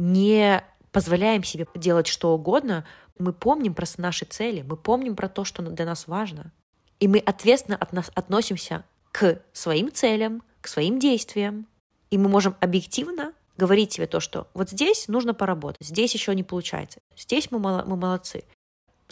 не 0.01 0.63
позволяем 0.91 1.43
себе 1.43 1.67
делать 1.75 2.07
что 2.07 2.33
угодно, 2.33 2.85
мы 3.19 3.33
помним 3.33 3.75
про 3.75 3.85
наши 3.97 4.25
цели, 4.25 4.63
мы 4.63 4.75
помним 4.75 5.15
про 5.15 5.29
то, 5.29 5.45
что 5.45 5.61
для 5.61 5.85
нас 5.85 6.07
важно. 6.07 6.51
И 6.99 7.07
мы 7.07 7.19
ответственно 7.19 7.77
от 7.77 7.93
нас 7.93 8.11
относимся 8.15 8.83
к 9.11 9.41
своим 9.53 9.91
целям, 9.91 10.43
к 10.59 10.67
своим 10.67 10.99
действиям. 10.99 11.67
И 12.09 12.17
мы 12.17 12.29
можем 12.29 12.55
объективно 12.59 13.33
говорить 13.57 13.93
себе 13.93 14.07
то, 14.07 14.19
что 14.19 14.47
вот 14.53 14.71
здесь 14.71 15.07
нужно 15.07 15.33
поработать, 15.35 15.85
здесь 15.85 16.13
еще 16.13 16.33
не 16.33 16.43
получается, 16.43 16.99
здесь 17.15 17.51
мы, 17.51 17.59
мало, 17.59 17.83
мы 17.85 17.95
молодцы. 17.95 18.43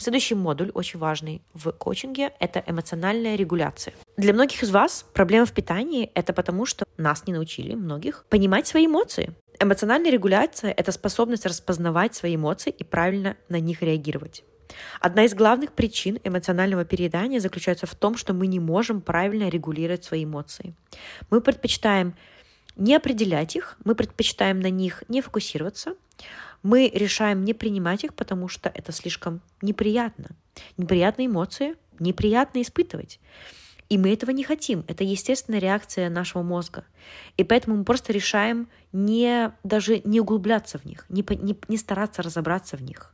Следующий 0.00 0.34
модуль, 0.34 0.70
очень 0.72 0.98
важный 0.98 1.42
в 1.52 1.72
коучинге, 1.72 2.32
это 2.40 2.64
эмоциональная 2.66 3.36
регуляция. 3.36 3.92
Для 4.16 4.32
многих 4.32 4.62
из 4.62 4.70
вас 4.70 5.04
проблема 5.12 5.44
в 5.44 5.52
питании— 5.52 6.10
это 6.14 6.32
потому, 6.32 6.64
что 6.64 6.86
нас 6.96 7.26
не 7.26 7.34
научили, 7.34 7.74
многих, 7.74 8.24
понимать 8.30 8.66
свои 8.66 8.86
эмоции. 8.86 9.34
Эмоциональная 9.58 10.10
регуляция— 10.10 10.72
это 10.76 10.90
способность 10.90 11.44
распознавать 11.44 12.14
свои 12.14 12.36
эмоции 12.36 12.70
и 12.70 12.82
правильно 12.82 13.36
на 13.50 13.60
них 13.60 13.82
реагировать. 13.82 14.42
Одна 15.00 15.26
из 15.26 15.34
главных 15.34 15.72
причин 15.72 16.18
эмоционального 16.24 16.86
переедания 16.86 17.38
заключается 17.38 17.84
в 17.84 17.94
том, 17.94 18.16
что 18.16 18.32
мы 18.32 18.46
не 18.46 18.58
можем 18.58 19.02
правильно 19.02 19.50
регулировать 19.50 20.02
свои 20.02 20.24
эмоции. 20.24 20.72
Мы 21.28 21.42
предпочитаем 21.42 22.14
не 22.74 22.94
определять 22.94 23.54
их, 23.54 23.76
мы 23.84 23.94
предпочитаем 23.94 24.60
на 24.60 24.70
них 24.70 25.04
не 25.08 25.20
фокусироваться, 25.20 25.94
мы 26.62 26.90
решаем 26.92 27.44
не 27.44 27.54
принимать 27.54 28.04
их, 28.04 28.14
потому 28.14 28.48
что 28.48 28.68
это 28.68 28.92
слишком 28.92 29.40
неприятно. 29.62 30.30
Неприятные 30.76 31.26
эмоции 31.26 31.76
неприятно 31.98 32.62
испытывать. 32.62 33.20
И 33.88 33.98
мы 33.98 34.12
этого 34.12 34.30
не 34.30 34.44
хотим. 34.44 34.84
Это 34.86 35.02
естественная 35.02 35.58
реакция 35.58 36.08
нашего 36.10 36.42
мозга. 36.42 36.84
И 37.36 37.44
поэтому 37.44 37.76
мы 37.76 37.84
просто 37.84 38.12
решаем 38.12 38.68
не, 38.92 39.52
даже 39.64 40.00
не 40.04 40.20
углубляться 40.20 40.78
в 40.78 40.84
них, 40.84 41.06
не, 41.08 41.24
не, 41.42 41.58
не 41.66 41.76
стараться 41.76 42.22
разобраться 42.22 42.76
в 42.76 42.82
них. 42.82 43.12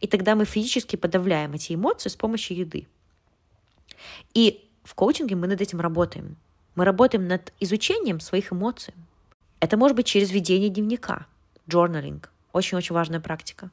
И 0.00 0.06
тогда 0.06 0.34
мы 0.34 0.44
физически 0.44 0.96
подавляем 0.96 1.54
эти 1.54 1.72
эмоции 1.72 2.10
с 2.10 2.16
помощью 2.16 2.58
еды. 2.58 2.86
И 4.34 4.68
в 4.84 4.94
коучинге 4.94 5.34
мы 5.34 5.46
над 5.46 5.60
этим 5.60 5.80
работаем. 5.80 6.36
Мы 6.74 6.84
работаем 6.84 7.26
над 7.26 7.52
изучением 7.60 8.20
своих 8.20 8.52
эмоций. 8.52 8.94
Это 9.60 9.76
может 9.76 9.96
быть 9.96 10.06
через 10.06 10.30
ведение 10.30 10.68
дневника, 10.68 11.26
journaling, 11.68 12.22
очень-очень 12.52 12.94
важная 12.94 13.20
практика. 13.20 13.70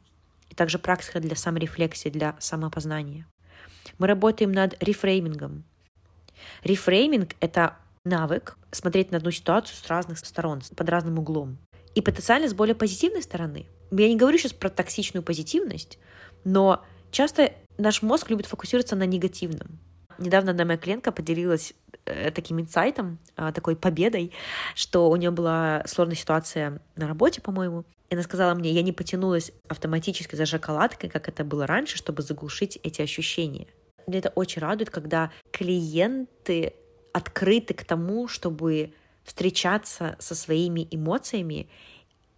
И 0.49 0.55
также 0.55 0.79
практика 0.79 1.19
для 1.19 1.35
саморефлексии, 1.35 2.09
для 2.09 2.35
самопознания. 2.39 3.27
Мы 3.97 4.07
работаем 4.07 4.51
над 4.51 4.81
рефреймингом. 4.81 5.63
Рефрейминг— 6.63 7.35
это 7.39 7.75
навык 8.05 8.57
смотреть 8.71 9.11
на 9.11 9.17
одну 9.17 9.31
ситуацию 9.31 9.75
с 9.75 9.87
разных 9.87 10.19
сторон, 10.19 10.61
под 10.75 10.89
разным 10.89 11.19
углом. 11.19 11.57
И 11.95 12.01
потенциально 12.01 12.47
с 12.47 12.53
более 12.53 12.75
позитивной 12.75 13.21
стороны. 13.21 13.65
Я 13.91 14.07
не 14.07 14.15
говорю 14.15 14.37
сейчас 14.37 14.53
про 14.53 14.69
токсичную 14.69 15.23
позитивность, 15.23 15.97
но 16.43 16.85
часто 17.11 17.53
наш 17.77 18.01
мозг 18.01 18.29
любит 18.29 18.45
фокусироваться 18.45 18.95
на 18.95 19.05
негативном. 19.05 19.79
Недавно 20.17 20.51
одна 20.51 20.65
моя 20.65 20.77
клиентка 20.77 21.11
поделилась 21.11 21.73
э, 22.05 22.31
таким 22.31 22.59
инсайтом, 22.59 23.19
э, 23.37 23.51
такой 23.53 23.75
победой, 23.75 24.33
что 24.75 25.09
у 25.09 25.15
нее 25.15 25.31
была 25.31 25.83
сложная 25.87 26.15
ситуация 26.15 26.81
на 26.95 27.07
работе, 27.07 27.41
по-моему, 27.41 27.85
и 28.10 28.15
она 28.15 28.24
сказала 28.24 28.56
мне, 28.56 28.72
я 28.72 28.82
не 28.82 28.91
потянулась 28.91 29.52
автоматически 29.67 30.36
за 30.36 30.45
шоколадкой, 30.45 31.10
как 31.10 31.30
это 31.30 31.43
было 31.43 31.67
раньше, 31.67 31.98
чтобы 31.98 32.24
заглушить 32.24 32.80
эти 32.84 33.02
ощущения. 33.02 33.67
Мне 34.08 34.19
это 34.19 34.30
очень 34.30 34.62
радует, 34.62 34.89
когда 34.89 35.32
клиенты 35.52 36.74
открыты 37.13 37.74
к 37.74 37.86
тому, 37.86 38.28
чтобы 38.28 38.93
встречаться 39.24 40.15
со 40.19 40.34
своими 40.34 40.88
эмоциями 40.89 41.69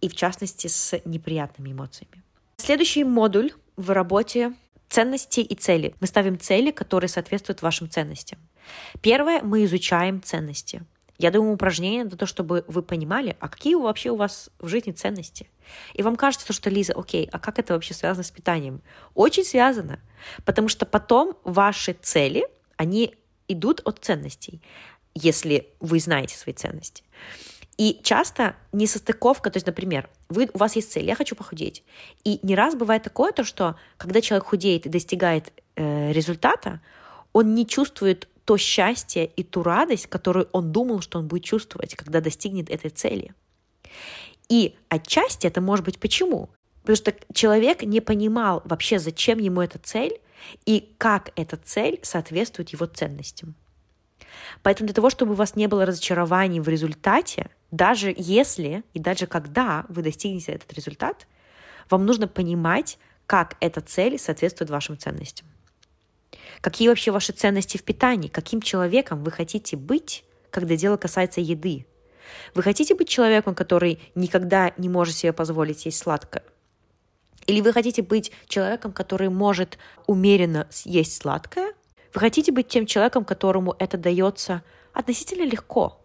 и, 0.02 0.08
в 0.08 0.14
частности, 0.14 0.66
с 0.66 1.00
неприятными 1.06 1.72
эмоциями. 1.72 2.22
Следующий 2.58 3.04
модуль 3.04 3.52
в 3.76 3.90
работе 3.90 4.54
ценности 4.90 5.40
и 5.40 5.54
цели. 5.54 5.94
Мы 6.00 6.06
ставим 6.06 6.38
цели, 6.38 6.70
которые 6.70 7.08
соответствуют 7.08 7.62
вашим 7.62 7.88
ценностям. 7.88 8.38
Первое, 9.00 9.40
мы 9.40 9.64
изучаем 9.64 10.22
ценности. 10.22 10.82
Я 11.22 11.30
думаю, 11.30 11.54
упражнение 11.54 12.04
для 12.04 12.18
того, 12.18 12.26
чтобы 12.26 12.64
вы 12.66 12.82
понимали, 12.82 13.36
а 13.38 13.48
какие 13.48 13.76
вообще 13.76 14.10
у 14.10 14.16
вас 14.16 14.50
в 14.58 14.66
жизни 14.66 14.90
ценности. 14.90 15.48
И 15.94 16.02
вам 16.02 16.16
кажется, 16.16 16.52
что, 16.52 16.68
Лиза, 16.68 16.94
окей, 16.94 17.28
а 17.30 17.38
как 17.38 17.60
это 17.60 17.74
вообще 17.74 17.94
связано 17.94 18.24
с 18.24 18.32
питанием? 18.32 18.82
Очень 19.14 19.44
связано, 19.44 20.00
потому 20.44 20.66
что 20.66 20.84
потом 20.84 21.36
ваши 21.44 21.92
цели, 21.92 22.44
они 22.76 23.14
идут 23.46 23.82
от 23.84 24.00
ценностей, 24.00 24.60
если 25.14 25.68
вы 25.78 26.00
знаете 26.00 26.36
свои 26.36 26.54
ценности. 26.54 27.04
И 27.78 28.00
часто 28.02 28.56
несостыковка, 28.72 29.52
то 29.52 29.58
есть, 29.58 29.66
например, 29.68 30.10
вы, 30.28 30.50
у 30.52 30.58
вас 30.58 30.74
есть 30.74 30.90
цель, 30.90 31.04
я 31.04 31.14
хочу 31.14 31.36
похудеть. 31.36 31.84
И 32.24 32.40
не 32.42 32.56
раз 32.56 32.74
бывает 32.74 33.04
такое, 33.04 33.30
то, 33.30 33.44
что 33.44 33.76
когда 33.96 34.20
человек 34.20 34.48
худеет 34.48 34.86
и 34.86 34.88
достигает 34.88 35.52
э, 35.76 36.10
результата, 36.10 36.80
он 37.32 37.54
не 37.54 37.64
чувствует 37.64 38.28
то 38.44 38.56
счастье 38.56 39.26
и 39.26 39.42
ту 39.42 39.62
радость, 39.62 40.06
которую 40.06 40.48
он 40.52 40.72
думал, 40.72 41.00
что 41.00 41.18
он 41.18 41.28
будет 41.28 41.44
чувствовать, 41.44 41.94
когда 41.94 42.20
достигнет 42.20 42.70
этой 42.70 42.90
цели. 42.90 43.34
И 44.48 44.74
отчасти 44.88 45.46
это 45.46 45.60
может 45.60 45.84
быть 45.84 45.98
почему? 45.98 46.50
Потому 46.82 46.96
что 46.96 47.14
человек 47.32 47.82
не 47.82 48.00
понимал 48.00 48.62
вообще, 48.64 48.98
зачем 48.98 49.38
ему 49.38 49.60
эта 49.60 49.78
цель 49.78 50.20
и 50.66 50.92
как 50.98 51.30
эта 51.36 51.56
цель 51.56 52.00
соответствует 52.02 52.70
его 52.70 52.86
ценностям. 52.86 53.54
Поэтому 54.62 54.88
для 54.88 54.94
того, 54.94 55.10
чтобы 55.10 55.32
у 55.32 55.36
вас 55.36 55.56
не 55.56 55.68
было 55.68 55.86
разочарований 55.86 56.60
в 56.60 56.68
результате, 56.68 57.50
даже 57.70 58.12
если 58.16 58.82
и 58.92 58.98
даже 58.98 59.26
когда 59.26 59.86
вы 59.88 60.02
достигнете 60.02 60.52
этот 60.52 60.72
результат, 60.72 61.26
вам 61.88 62.04
нужно 62.06 62.28
понимать, 62.28 62.98
как 63.26 63.56
эта 63.60 63.80
цель 63.80 64.18
соответствует 64.18 64.70
вашим 64.70 64.98
ценностям. 64.98 65.46
Какие 66.62 66.88
вообще 66.88 67.10
ваши 67.10 67.32
ценности 67.32 67.76
в 67.76 67.82
питании? 67.82 68.28
Каким 68.28 68.62
человеком 68.62 69.24
вы 69.24 69.32
хотите 69.32 69.76
быть, 69.76 70.24
когда 70.50 70.76
дело 70.76 70.96
касается 70.96 71.40
еды? 71.40 71.86
Вы 72.54 72.62
хотите 72.62 72.94
быть 72.94 73.08
человеком, 73.08 73.56
который 73.56 74.00
никогда 74.14 74.72
не 74.76 74.88
может 74.88 75.16
себе 75.16 75.32
позволить 75.32 75.84
есть 75.86 75.98
сладкое? 75.98 76.44
Или 77.48 77.60
вы 77.60 77.72
хотите 77.72 78.00
быть 78.02 78.30
человеком, 78.46 78.92
который 78.92 79.28
может 79.28 79.76
умеренно 80.06 80.68
есть 80.84 81.20
сладкое? 81.20 81.74
Вы 82.14 82.20
хотите 82.20 82.52
быть 82.52 82.68
тем 82.68 82.86
человеком, 82.86 83.24
которому 83.24 83.74
это 83.80 83.98
дается 83.98 84.62
относительно 84.92 85.44
легко 85.44 86.00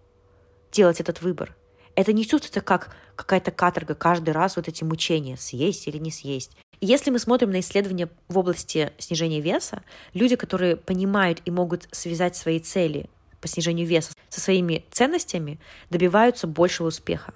делать 0.71 0.99
этот 0.99 1.21
выбор? 1.21 1.55
Это 1.93 2.13
не 2.13 2.25
чувствуется 2.25 2.61
как 2.61 2.95
какая-то 3.15 3.51
каторга 3.51 3.93
каждый 3.93 4.31
раз, 4.31 4.55
вот 4.55 4.67
эти 4.67 4.83
мучения, 4.83 5.37
съесть 5.37 5.87
или 5.87 5.99
не 5.99 6.09
съесть. 6.09 6.51
Если 6.79 7.09
мы 7.09 7.17
смотрим 7.17 7.49
на 7.49 7.59
исследования 7.59 8.07
в 8.27 8.37
области 8.37 8.91
снижения 8.99 9.41
веса, 9.41 9.81
люди, 10.13 10.35
которые 10.35 10.75
понимают 10.75 11.41
и 11.45 11.51
могут 11.51 11.87
связать 11.91 12.35
свои 12.35 12.59
цели 12.59 13.09
по 13.41 13.47
снижению 13.47 13.87
веса 13.87 14.11
со 14.29 14.41
своими 14.41 14.85
ценностями, 14.91 15.59
добиваются 15.89 16.45
большего 16.45 16.87
успеха. 16.87 17.33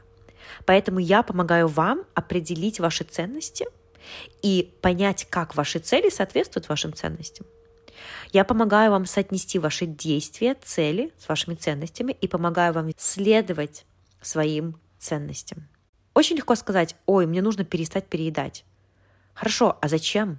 Поэтому 0.65 0.99
я 0.99 1.23
помогаю 1.23 1.67
вам 1.67 2.03
определить 2.13 2.79
ваши 2.79 3.03
ценности 3.03 3.65
и 4.43 4.71
понять, 4.81 5.25
как 5.29 5.55
ваши 5.55 5.79
цели 5.79 6.09
соответствуют 6.09 6.69
вашим 6.69 6.93
ценностям. 6.93 7.47
Я 8.31 8.43
помогаю 8.43 8.91
вам 8.91 9.05
соотнести 9.05 9.57
ваши 9.57 9.85
действия, 9.85 10.55
цели 10.63 11.11
с 11.17 11.27
вашими 11.27 11.55
ценностями 11.55 12.15
и 12.19 12.27
помогаю 12.27 12.73
вам 12.73 12.91
следовать 12.97 13.85
своим 14.21 14.79
ценностям. 14.99 15.67
Очень 16.13 16.35
легко 16.35 16.55
сказать, 16.55 16.95
ой, 17.05 17.25
мне 17.25 17.41
нужно 17.41 17.63
перестать 17.63 18.07
переедать. 18.07 18.65
Хорошо, 19.41 19.79
а 19.81 19.87
зачем? 19.87 20.37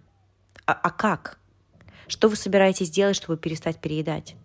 А, 0.65 0.75
а 0.75 0.91
как? 0.91 1.37
Что 2.07 2.29
вы 2.29 2.37
собираетесь 2.37 2.89
делать, 2.89 3.17
чтобы 3.17 3.37
перестать 3.37 3.81
переедать? 3.81 4.37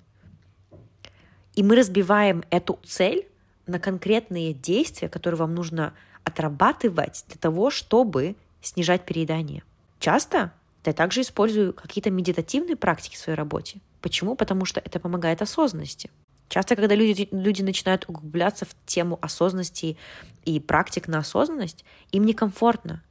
И 1.54 1.62
мы 1.62 1.76
разбиваем 1.76 2.44
эту 2.50 2.80
цель 2.84 3.28
на 3.68 3.80
конкретные 3.80 4.54
действия, 4.54 5.10
которые 5.10 5.38
вам 5.38 5.54
нужно 5.54 5.94
отрабатывать 6.24 7.24
для 7.28 7.38
того, 7.38 7.70
чтобы 7.70 8.36
снижать 8.60 9.06
переедание. 9.06 9.62
Часто 10.00 10.52
я 10.86 10.94
также 10.94 11.22
использую 11.22 11.74
какие-то 11.74 12.10
медитативные 12.10 12.76
практики 12.76 13.14
в 13.14 13.20
своей 13.20 13.38
работе. 13.38 13.80
Почему? 14.02 14.36
Потому 14.36 14.66
что 14.66 14.80
это 14.80 15.00
помогает 15.00 15.44
осознанности. 15.44 16.10
Часто, 16.50 16.76
когда 16.76 16.96
люди, 16.96 17.28
люди 17.30 17.62
начинают 17.62 18.06
углубляться 18.10 18.66
в 18.66 18.76
тему 18.88 19.20
осознанности 19.22 19.98
и 20.46 20.60
практик 20.60 21.08
на 21.08 21.20
осознанность, 21.20 21.86
им 22.12 22.26
некомфортно. 22.26 23.04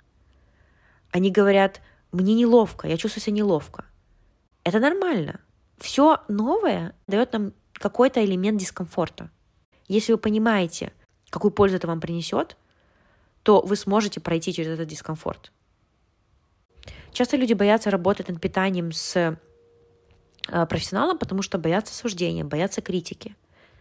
Они 1.10 1.30
говорят, 1.30 1.80
мне 2.12 2.34
неловко, 2.34 2.88
я 2.88 2.96
чувствую 2.96 3.22
себя 3.22 3.36
неловко. 3.36 3.84
Это 4.64 4.80
нормально. 4.80 5.40
Все 5.78 6.20
новое 6.28 6.94
дает 7.06 7.32
нам 7.32 7.52
какой-то 7.72 8.24
элемент 8.24 8.58
дискомфорта. 8.58 9.30
Если 9.88 10.12
вы 10.12 10.18
понимаете, 10.18 10.92
какую 11.30 11.50
пользу 11.52 11.76
это 11.76 11.86
вам 11.86 12.00
принесет, 12.00 12.56
то 13.42 13.60
вы 13.60 13.76
сможете 13.76 14.20
пройти 14.20 14.52
через 14.52 14.72
этот 14.72 14.88
дискомфорт. 14.88 15.52
Часто 17.12 17.36
люди 17.36 17.52
боятся 17.52 17.90
работать 17.90 18.28
над 18.28 18.40
питанием 18.40 18.92
с 18.92 19.38
Э, 20.48 20.66
профессионалом, 20.66 21.18
потому 21.18 21.42
что 21.42 21.58
боятся 21.58 21.94
суждения, 21.94 22.44
боятся 22.44 22.80
критики. 22.80 23.34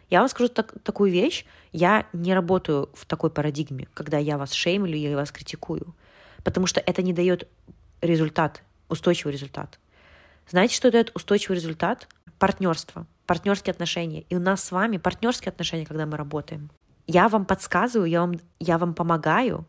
Я 0.09 0.19
вам 0.19 0.29
скажу 0.29 0.49
так, 0.49 0.73
такую 0.83 1.11
вещь, 1.11 1.45
я 1.71 2.07
не 2.13 2.33
работаю 2.33 2.89
в 2.93 3.05
такой 3.05 3.29
парадигме, 3.29 3.87
когда 3.93 4.17
я 4.17 4.37
вас 4.37 4.51
шеймлю, 4.51 4.95
я 4.95 5.15
вас 5.15 5.31
критикую, 5.31 5.95
потому 6.45 6.67
что 6.67 6.79
это 6.79 7.01
не 7.01 7.11
дает 7.11 7.49
результат 7.99 8.63
устойчивый 8.87 9.33
результат. 9.33 9.79
Знаете, 10.47 10.75
что 10.75 10.91
дает 10.91 11.11
устойчивый 11.15 11.57
результат? 11.57 12.07
Партнерство, 12.37 13.07
партнерские 13.25 13.71
отношения. 13.71 14.21
И 14.29 14.35
у 14.35 14.39
нас 14.39 14.63
с 14.63 14.71
вами 14.71 14.97
партнерские 14.97 15.49
отношения, 15.49 15.85
когда 15.85 16.05
мы 16.05 16.15
работаем. 16.15 16.69
Я 17.07 17.27
вам 17.29 17.45
подсказываю, 17.45 18.09
я 18.09 18.21
вам, 18.21 18.39
я 18.59 18.77
вам 18.77 18.93
помогаю, 18.93 19.65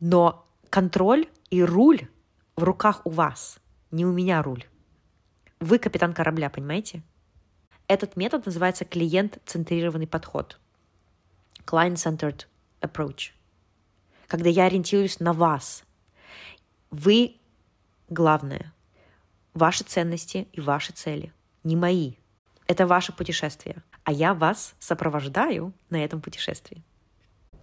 но 0.00 0.44
контроль 0.70 1.28
и 1.50 1.62
руль 1.62 2.08
в 2.56 2.62
руках 2.64 3.02
у 3.04 3.10
вас, 3.10 3.58
не 3.90 4.06
у 4.06 4.12
меня 4.12 4.42
руль. 4.42 4.64
Вы 5.60 5.78
капитан 5.78 6.14
корабля, 6.14 6.48
понимаете? 6.48 7.02
Этот 7.86 8.16
метод 8.16 8.46
называется 8.46 8.84
клиент-центрированный 8.86 10.06
подход. 10.06 10.58
Client-centered 11.66 12.46
approach. 12.80 13.32
Когда 14.26 14.48
я 14.48 14.64
ориентируюсь 14.64 15.20
на 15.20 15.34
вас. 15.34 15.84
Вы 16.96 17.38
главное. 18.08 18.72
Ваши 19.52 19.82
ценности 19.82 20.46
и 20.52 20.60
ваши 20.60 20.92
цели. 20.92 21.32
Не 21.64 21.74
мои. 21.74 22.12
Это 22.68 22.86
ваше 22.86 23.12
путешествие. 23.12 23.82
А 24.04 24.12
я 24.12 24.32
вас 24.32 24.76
сопровождаю 24.78 25.72
на 25.90 26.04
этом 26.04 26.20
путешествии. 26.20 26.84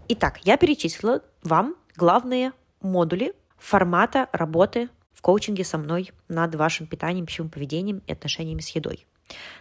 Итак, 0.09 0.41
я 0.43 0.57
перечислила 0.57 1.23
вам 1.43 1.77
главные 1.95 2.51
модули 2.81 3.33
формата 3.57 4.27
работы 4.33 4.89
в 5.13 5.21
коучинге 5.21 5.63
со 5.63 5.77
мной 5.77 6.11
над 6.27 6.53
вашим 6.55 6.85
питанием, 6.85 7.25
пищевым 7.25 7.49
поведением 7.49 8.01
и 8.07 8.11
отношениями 8.11 8.59
с 8.59 8.75
едой. 8.75 9.07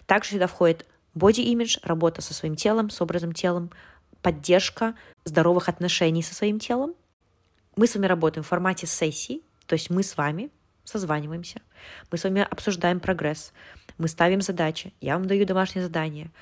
Также 0.07 0.31
сюда 0.31 0.49
входит 0.49 0.85
image, 1.15 1.79
работа 1.85 2.23
со 2.23 2.35
своим 2.35 2.57
телом, 2.57 2.91
с 2.91 3.01
образом 3.01 3.35
телом, 3.35 3.71
поддержка 4.21 4.97
здоровых 5.25 5.69
отношений 5.69 6.25
со 6.25 6.35
своим 6.35 6.59
телом. 6.59 6.97
Мы 7.77 7.87
с 7.87 7.95
вами 7.95 8.07
работаем 8.07 8.43
в 8.43 8.49
формате 8.49 8.89
сессий, 8.89 9.45
то 9.71 9.75
есть 9.75 9.89
мы 9.89 10.03
с 10.03 10.17
вами 10.17 10.51
созваниваемся, 10.83 11.63
мы 12.11 12.19
с 12.19 12.25
вами 12.25 12.45
обсуждаем 12.51 12.99
прогресс, 12.99 13.53
мы 13.99 14.09
ставим 14.09 14.41
задачи, 14.41 14.93
я 15.01 15.15
вам 15.17 15.29
даю 15.29 15.47
домашнее 15.47 15.85
задание, 15.85 16.33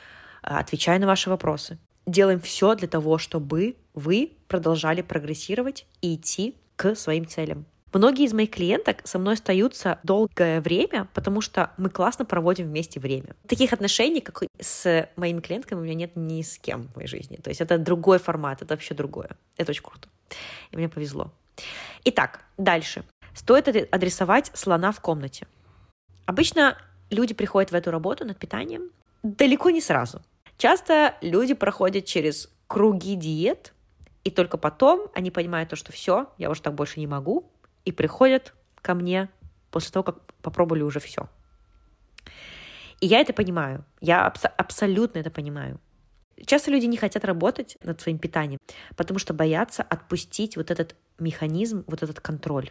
а, 0.43 0.61
отвечаю 0.61 0.99
на 0.99 1.07
ваши 1.07 1.29
вопросы. 1.29 1.77
Делаем 2.07 2.41
все 2.41 2.75
для 2.75 2.89
того, 2.89 3.19
чтобы 3.19 3.77
вы 3.93 4.33
продолжали 4.49 5.03
прогрессировать 5.03 5.85
и 6.01 6.15
идти 6.15 6.57
к 6.77 6.95
своим 6.95 7.27
целям. 7.27 7.67
Многие 7.93 8.25
из 8.25 8.33
моих 8.33 8.51
клиенток 8.51 9.07
со 9.07 9.19
мной 9.19 9.35
остаются 9.35 9.99
долгое 10.05 10.63
время, 10.63 11.07
потому 11.13 11.43
что 11.43 11.73
мы 11.77 11.91
классно 11.91 12.25
проводим 12.25 12.65
вместе 12.65 12.99
время. 12.99 13.37
Таких 13.47 13.75
отношений, 13.75 14.23
как 14.23 14.43
с 14.59 15.07
моими 15.17 15.41
клиентками, 15.41 15.81
у 15.81 15.83
меня 15.83 15.95
нет 15.95 16.13
ни 16.17 16.41
с 16.41 16.57
кем 16.57 16.89
в 16.89 16.97
моей 16.97 17.09
жизни. 17.09 17.37
То 17.37 17.51
есть 17.51 17.61
это 17.61 17.77
другой 17.77 18.21
формат, 18.21 18.63
это 18.63 18.73
вообще 18.73 18.95
другое. 18.95 19.37
Это 19.59 19.73
очень 19.73 19.83
круто. 19.83 20.09
И 20.71 20.79
мне 20.79 20.89
повезло. 20.89 21.31
Итак, 22.05 22.45
дальше. 22.57 23.05
Стоит 23.35 23.69
адресовать 23.69 24.51
слона 24.55 24.93
в 24.93 25.01
комнате. 25.01 25.47
Обычно 26.27 26.77
люди 27.11 27.35
приходят 27.35 27.71
в 27.71 27.75
эту 27.75 27.91
работу 27.91 28.25
над 28.25 28.39
питанием 28.39 28.91
далеко 29.23 29.71
не 29.71 29.81
сразу. 29.81 30.23
Часто 30.57 31.17
люди 31.21 31.55
проходят 31.55 32.05
через 32.05 32.51
круги 32.67 33.15
диет, 33.15 33.73
и 34.25 34.31
только 34.31 34.59
потом 34.59 35.11
они 35.15 35.31
понимают 35.31 35.71
то, 35.71 35.77
что 35.77 35.93
все, 35.93 36.33
я 36.39 36.51
уже 36.51 36.63
так 36.63 36.75
больше 36.75 37.01
не 37.01 37.07
могу, 37.07 37.51
и 37.85 37.93
приходят 37.93 38.55
ко 38.83 38.95
мне 38.95 39.29
после 39.71 39.93
того, 39.93 40.03
как 40.03 40.21
попробовали 40.43 40.83
уже 40.83 41.01
все. 41.01 41.29
И 43.01 43.07
я 43.07 43.21
это 43.21 43.33
понимаю, 43.33 43.85
я 44.01 44.27
абс- 44.27 44.53
абсолютно 44.57 45.21
это 45.21 45.31
понимаю. 45.31 45.81
Часто 46.45 46.71
люди 46.71 46.87
не 46.87 46.97
хотят 46.97 47.25
работать 47.25 47.77
над 47.83 48.01
своим 48.01 48.19
питанием, 48.19 48.59
потому 48.97 49.19
что 49.19 49.35
боятся 49.35 49.83
отпустить 49.83 50.57
вот 50.57 50.71
этот 50.71 50.97
механизм, 51.19 51.85
вот 51.87 52.03
этот 52.03 52.21
контроль. 52.21 52.71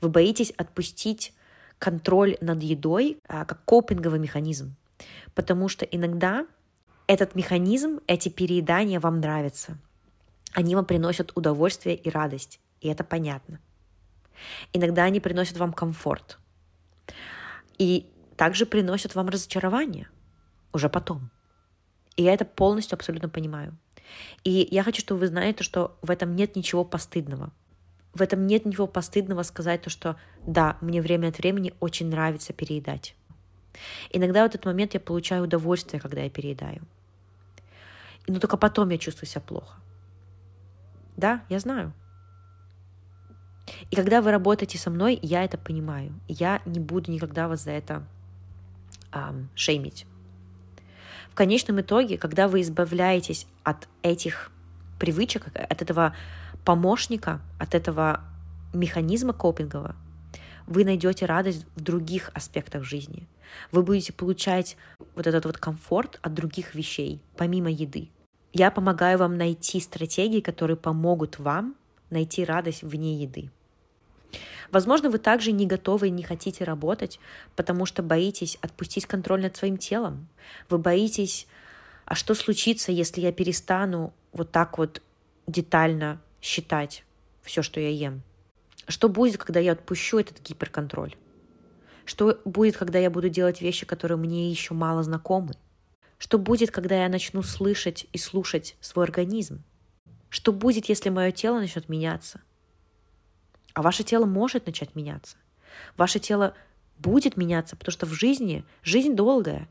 Вы 0.00 0.08
боитесь 0.08 0.50
отпустить 0.50 1.32
контроль 1.78 2.36
над 2.40 2.62
едой 2.62 3.18
а, 3.28 3.44
как 3.44 3.64
копинговый 3.64 4.18
механизм, 4.18 4.74
потому 5.34 5.68
что 5.68 5.84
иногда 5.84 6.46
этот 7.06 7.34
механизм, 7.34 8.00
эти 8.06 8.28
переедания 8.28 8.98
вам 8.98 9.20
нравятся. 9.20 9.78
Они 10.52 10.74
вам 10.74 10.84
приносят 10.84 11.32
удовольствие 11.36 11.96
и 11.96 12.10
радость, 12.10 12.60
и 12.80 12.88
это 12.88 13.04
понятно. 13.04 13.60
Иногда 14.72 15.04
они 15.04 15.20
приносят 15.20 15.56
вам 15.58 15.72
комфорт. 15.72 16.38
И 17.78 18.10
также 18.36 18.66
приносят 18.66 19.14
вам 19.14 19.28
разочарование 19.28 20.08
уже 20.72 20.88
потом. 20.88 21.30
И 22.16 22.22
я 22.22 22.32
это 22.32 22.44
полностью 22.44 22.96
абсолютно 22.96 23.28
понимаю. 23.28 23.76
И 24.44 24.68
я 24.70 24.82
хочу, 24.82 25.00
чтобы 25.00 25.20
вы 25.20 25.26
знаете, 25.28 25.64
что 25.64 25.96
в 26.02 26.10
этом 26.10 26.36
нет 26.36 26.56
ничего 26.56 26.84
постыдного. 26.84 27.52
В 28.14 28.22
этом 28.22 28.46
нет 28.46 28.64
ничего 28.64 28.86
постыдного 28.86 29.42
сказать 29.42 29.82
то, 29.82 29.90
что 29.90 30.16
да, 30.46 30.78
мне 30.80 31.02
время 31.02 31.28
от 31.28 31.38
времени 31.38 31.74
очень 31.80 32.08
нравится 32.08 32.52
переедать. 32.52 33.14
Иногда 34.10 34.42
в 34.42 34.46
этот 34.46 34.64
момент 34.64 34.94
я 34.94 35.00
получаю 35.00 35.44
удовольствие, 35.44 36.00
когда 36.00 36.22
я 36.22 36.30
переедаю. 36.30 36.82
Но 38.26 38.40
только 38.40 38.56
потом 38.56 38.88
я 38.90 38.98
чувствую 38.98 39.28
себя 39.28 39.42
плохо. 39.42 39.78
Да, 41.16 41.42
я 41.48 41.58
знаю. 41.58 41.92
И 43.90 43.96
когда 43.96 44.22
вы 44.22 44.30
работаете 44.30 44.78
со 44.78 44.90
мной, 44.90 45.18
я 45.22 45.44
это 45.44 45.58
понимаю. 45.58 46.12
Я 46.28 46.62
не 46.66 46.80
буду 46.80 47.10
никогда 47.10 47.48
вас 47.48 47.64
за 47.64 47.72
это 47.72 48.06
эм, 49.12 49.48
шеймить. 49.54 50.06
Конечном 51.36 51.82
итоге, 51.82 52.16
когда 52.16 52.48
вы 52.48 52.62
избавляетесь 52.62 53.46
от 53.62 53.88
этих 54.00 54.50
привычек, 54.98 55.48
от 55.54 55.82
этого 55.82 56.16
помощника, 56.64 57.42
от 57.58 57.74
этого 57.74 58.22
механизма 58.72 59.34
копингового, 59.34 59.94
вы 60.66 60.86
найдете 60.86 61.26
радость 61.26 61.66
в 61.76 61.80
других 61.82 62.30
аспектах 62.32 62.84
жизни. 62.84 63.28
Вы 63.70 63.82
будете 63.82 64.14
получать 64.14 64.78
вот 65.14 65.26
этот 65.26 65.44
вот 65.44 65.58
комфорт 65.58 66.18
от 66.22 66.32
других 66.32 66.74
вещей, 66.74 67.20
помимо 67.36 67.70
еды. 67.70 68.08
Я 68.54 68.70
помогаю 68.70 69.18
вам 69.18 69.36
найти 69.36 69.78
стратегии, 69.78 70.40
которые 70.40 70.78
помогут 70.78 71.38
вам 71.38 71.76
найти 72.08 72.46
радость 72.46 72.82
вне 72.82 73.22
еды. 73.22 73.50
Возможно, 74.70 75.10
вы 75.10 75.18
также 75.18 75.52
не 75.52 75.66
готовы 75.66 76.08
и 76.08 76.10
не 76.10 76.22
хотите 76.22 76.64
работать, 76.64 77.18
потому 77.54 77.86
что 77.86 78.02
боитесь 78.02 78.58
отпустить 78.60 79.06
контроль 79.06 79.42
над 79.42 79.56
своим 79.56 79.76
телом. 79.76 80.28
Вы 80.68 80.78
боитесь, 80.78 81.46
а 82.04 82.14
что 82.14 82.34
случится, 82.34 82.92
если 82.92 83.20
я 83.20 83.32
перестану 83.32 84.12
вот 84.32 84.50
так 84.50 84.78
вот 84.78 85.02
детально 85.46 86.20
считать 86.40 87.04
все, 87.42 87.62
что 87.62 87.80
я 87.80 87.90
ем? 87.90 88.22
Что 88.88 89.08
будет, 89.08 89.38
когда 89.38 89.60
я 89.60 89.72
отпущу 89.72 90.18
этот 90.18 90.40
гиперконтроль? 90.42 91.14
Что 92.04 92.38
будет, 92.44 92.76
когда 92.76 92.98
я 92.98 93.10
буду 93.10 93.28
делать 93.28 93.60
вещи, 93.60 93.84
которые 93.84 94.16
мне 94.16 94.50
еще 94.50 94.74
мало 94.74 95.02
знакомы? 95.02 95.54
Что 96.18 96.38
будет, 96.38 96.70
когда 96.70 97.02
я 97.02 97.08
начну 97.08 97.42
слышать 97.42 98.06
и 98.12 98.18
слушать 98.18 98.76
свой 98.80 99.04
организм? 99.04 99.62
Что 100.28 100.52
будет, 100.52 100.86
если 100.86 101.10
мое 101.10 101.32
тело 101.32 101.58
начнет 101.58 101.88
меняться? 101.88 102.40
А 103.76 103.82
ваше 103.82 104.04
тело 104.04 104.24
может 104.24 104.64
начать 104.64 104.94
меняться. 104.94 105.36
Ваше 105.98 106.18
тело 106.18 106.54
будет 106.96 107.36
меняться, 107.36 107.76
потому 107.76 107.92
что 107.92 108.06
в 108.06 108.12
жизни 108.14 108.64
жизнь 108.82 109.14
долгая. 109.14 109.68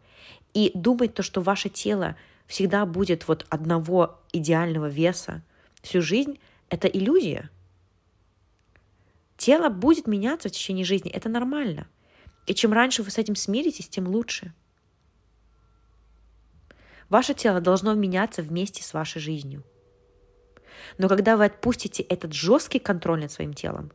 И 0.53 0.71
думать 0.75 1.15
то, 1.15 1.23
что 1.23 1.41
ваше 1.41 1.69
тело 1.69 2.15
всегда 2.45 2.85
будет 2.85 3.27
вот 3.27 3.47
одного 3.49 4.21
идеального 4.31 4.89
веса 4.89 5.41
всю 5.81 6.03
жизнь, 6.03 6.39
это 6.69 6.87
иллюзия. 6.87 7.49
Тело 9.37 9.69
будет 9.69 10.05
меняться 10.05 10.49
в 10.49 10.51
течение 10.51 10.85
жизни, 10.85 11.09
это 11.09 11.27
нормально. 11.27 11.87
И 12.45 12.53
чем 12.53 12.73
раньше 12.73 13.01
вы 13.01 13.09
с 13.09 13.17
этим 13.17 13.35
смиритесь, 13.35 13.89
тем 13.89 14.07
лучше. 14.07 14.53
Ваше 17.09 17.33
тело 17.33 17.59
должно 17.59 17.95
меняться 17.95 18.43
вместе 18.43 18.83
с 18.83 18.93
вашей 18.93 19.19
жизнью– 19.19 19.63
но 20.97 21.07
когда 21.09 21.37
вы 21.37 21.45
отпустите 21.45 22.03
этот 22.03 22.33
жесткий 22.33 22.79
контроль 22.79 23.21
над 23.21 23.31
своим 23.31 23.53
телом, 23.53 23.91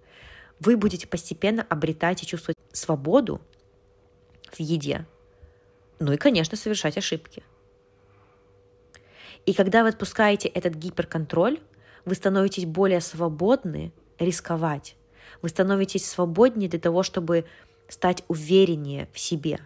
вы 0.59 0.77
будете 0.77 1.07
постепенно 1.07 1.67
обретать 1.69 2.23
и 2.23 2.27
чувствовать 2.27 2.59
свободу 2.73 3.41
в 4.53 4.61
еде. 4.61 5.07
Ну 5.99 6.13
и, 6.13 6.17
конечно, 6.17 6.57
совершать 6.57 6.99
ошибки. 6.99 7.43
И 9.47 9.55
когда 9.55 9.83
вы 9.83 9.89
отпускаете 9.89 10.49
этот 10.49 10.75
гиперконтроль, 10.75 11.61
вы 12.05 12.15
становитесь 12.15 12.67
более 12.67 13.01
свободны 13.01 13.93
рисковать. 14.19 14.97
Вы 15.43 15.49
становитесь 15.49 16.07
свободнее 16.07 16.69
для 16.69 16.81
того, 16.81 17.03
чтобы 17.03 17.47
стать 17.89 18.25
увереннее 18.29 19.09
в 19.13 19.19
себе. 19.19 19.61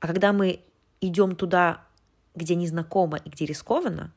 А 0.00 0.06
когда 0.06 0.32
мы 0.32 0.60
идем 1.00 1.36
туда, 1.36 1.84
где 2.34 2.54
незнакомо 2.54 3.18
и 3.18 3.28
где 3.28 3.46
рискованно, 3.46 4.12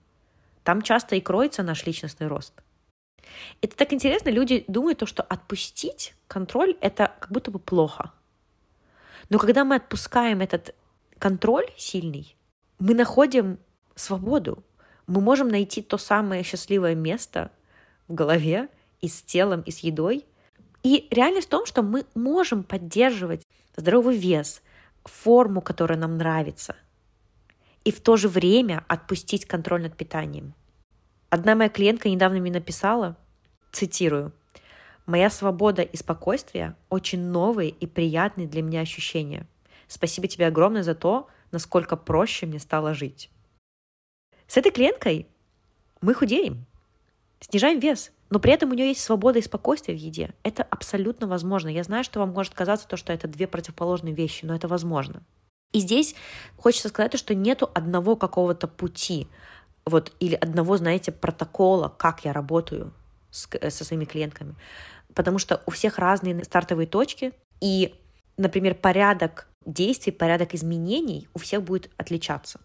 там 0.66 0.82
часто 0.82 1.16
и 1.16 1.22
кроется 1.22 1.64
наш 1.64 1.86
личностный 1.86 2.28
рост. 2.28 2.54
Это 3.62 3.78
так 3.78 3.94
интересно, 3.94 4.30
люди 4.30 4.66
думают, 4.68 5.00
то, 5.00 5.06
что 5.06 5.24
отпустить 5.24 6.16
контроль— 6.28 6.76
это 6.82 7.14
как 7.20 7.32
будто 7.32 7.52
бы 7.52 7.60
плохо. 7.60 8.12
Но 9.30 9.40
когда 9.40 9.64
мы 9.64 9.76
отпускаем 9.76 10.42
этот 10.42 10.76
контроль 11.20 11.68
сильный, 11.78 12.36
мы 12.80 12.94
находим 12.94 13.60
свободу. 13.96 14.64
Мы 15.08 15.22
можем 15.22 15.48
найти 15.48 15.82
то 15.82 15.98
самое 15.98 16.44
счастливое 16.44 16.96
место 16.96 17.52
в 18.08 18.14
голове 18.14 18.68
и 19.02 19.08
с 19.08 19.22
телом, 19.22 19.62
и 19.62 19.72
с 19.72 19.80
едой, 19.80 20.26
И 20.84 21.08
реальность 21.10 21.48
в 21.48 21.50
том, 21.50 21.66
что 21.66 21.82
мы 21.82 22.06
можем 22.14 22.64
поддерживать 22.64 23.42
здоровый 23.76 24.18
вес, 24.18 24.62
форму, 25.04 25.62
которая 25.62 25.98
нам 25.98 26.18
нравится, 26.18 26.76
и 27.86 27.92
в 27.92 28.02
то 28.02 28.18
же 28.18 28.28
время 28.28 28.84
отпустить 28.90 29.46
контроль 29.46 29.84
над 29.84 29.96
питанием. 29.96 30.54
Одна 31.30 31.56
моя 31.56 31.70
клиентка 31.70 32.10
недавно 32.10 32.40
мне 32.40 32.52
написала, 32.52 33.16
цитирую, 33.72 34.34
«Моя 35.06 35.30
свобода 35.30 35.84
и 35.84 35.96
спокойствие– 35.96 36.76
очень 36.90 37.22
новые 37.22 37.70
и 37.70 37.86
приятные 37.86 38.48
для 38.48 38.64
меня 38.64 38.82
ощущения. 38.82 39.48
Спасибо 39.88 40.28
тебе 40.28 40.48
огромное 40.48 40.82
за 40.82 40.96
то, 40.96 41.28
насколько 41.52 41.96
проще 41.96 42.48
мне 42.48 42.58
стало 42.58 42.96
жить». 42.96 43.30
С 44.48 44.58
этой 44.58 44.72
клиенткой 44.72 45.28
мы 46.02 46.16
худеем, 46.16 46.66
снижаем 47.40 47.80
вес, 47.80 48.12
но 48.32 48.40
при 48.40 48.52
этом 48.54 48.72
у 48.72 48.74
нее 48.74 48.88
есть 48.88 49.02
свобода 49.02 49.38
и 49.38 49.44
спокойствие 49.44 49.96
в 49.96 50.02
еде. 50.02 50.34
Это 50.42 50.64
абсолютно 50.64 51.28
возможно. 51.28 51.70
Я 51.70 51.84
знаю, 51.84 52.04
что 52.04 52.20
вам 52.20 52.32
может 52.32 52.56
казаться 52.56 52.88
то, 52.88 52.98
что 52.98 53.14
это 53.14 53.28
две 53.28 53.46
противоположные 53.46 54.16
вещи, 54.16 54.46
но 54.46 54.56
это 54.56 54.68
возможно. 54.68 55.24
И 55.72 55.80
здесь 55.80 56.16
хочется 56.58 56.90
сказать, 56.90 57.18
что 57.18 57.36
нету 57.36 57.70
одного 57.74 58.16
какого-то 58.16 58.68
пути, 58.68 59.28
вот, 59.86 60.14
или 60.20 60.36
одного, 60.36 60.78
знаете, 60.78 61.12
протокола, 61.12 61.90
как 61.90 62.26
я 62.26 62.34
работаю 62.34 62.94
с, 63.32 63.48
э, 63.52 63.70
со 63.70 63.84
своими 63.84 64.06
клиентками. 64.06 64.56
Потому 65.14 65.38
что 65.38 65.62
у 65.66 65.72
всех 65.72 65.98
разные 65.98 66.44
стартовые 66.44 66.88
точки, 66.88 67.34
и, 67.62 67.96
например, 68.38 68.76
порядок 68.76 69.48
действий, 69.66 70.12
порядок 70.12 70.54
изменений 70.54 71.28
у 71.34 71.40
всех 71.40 71.64
будет 71.64 71.92
отличаться. 71.98 72.60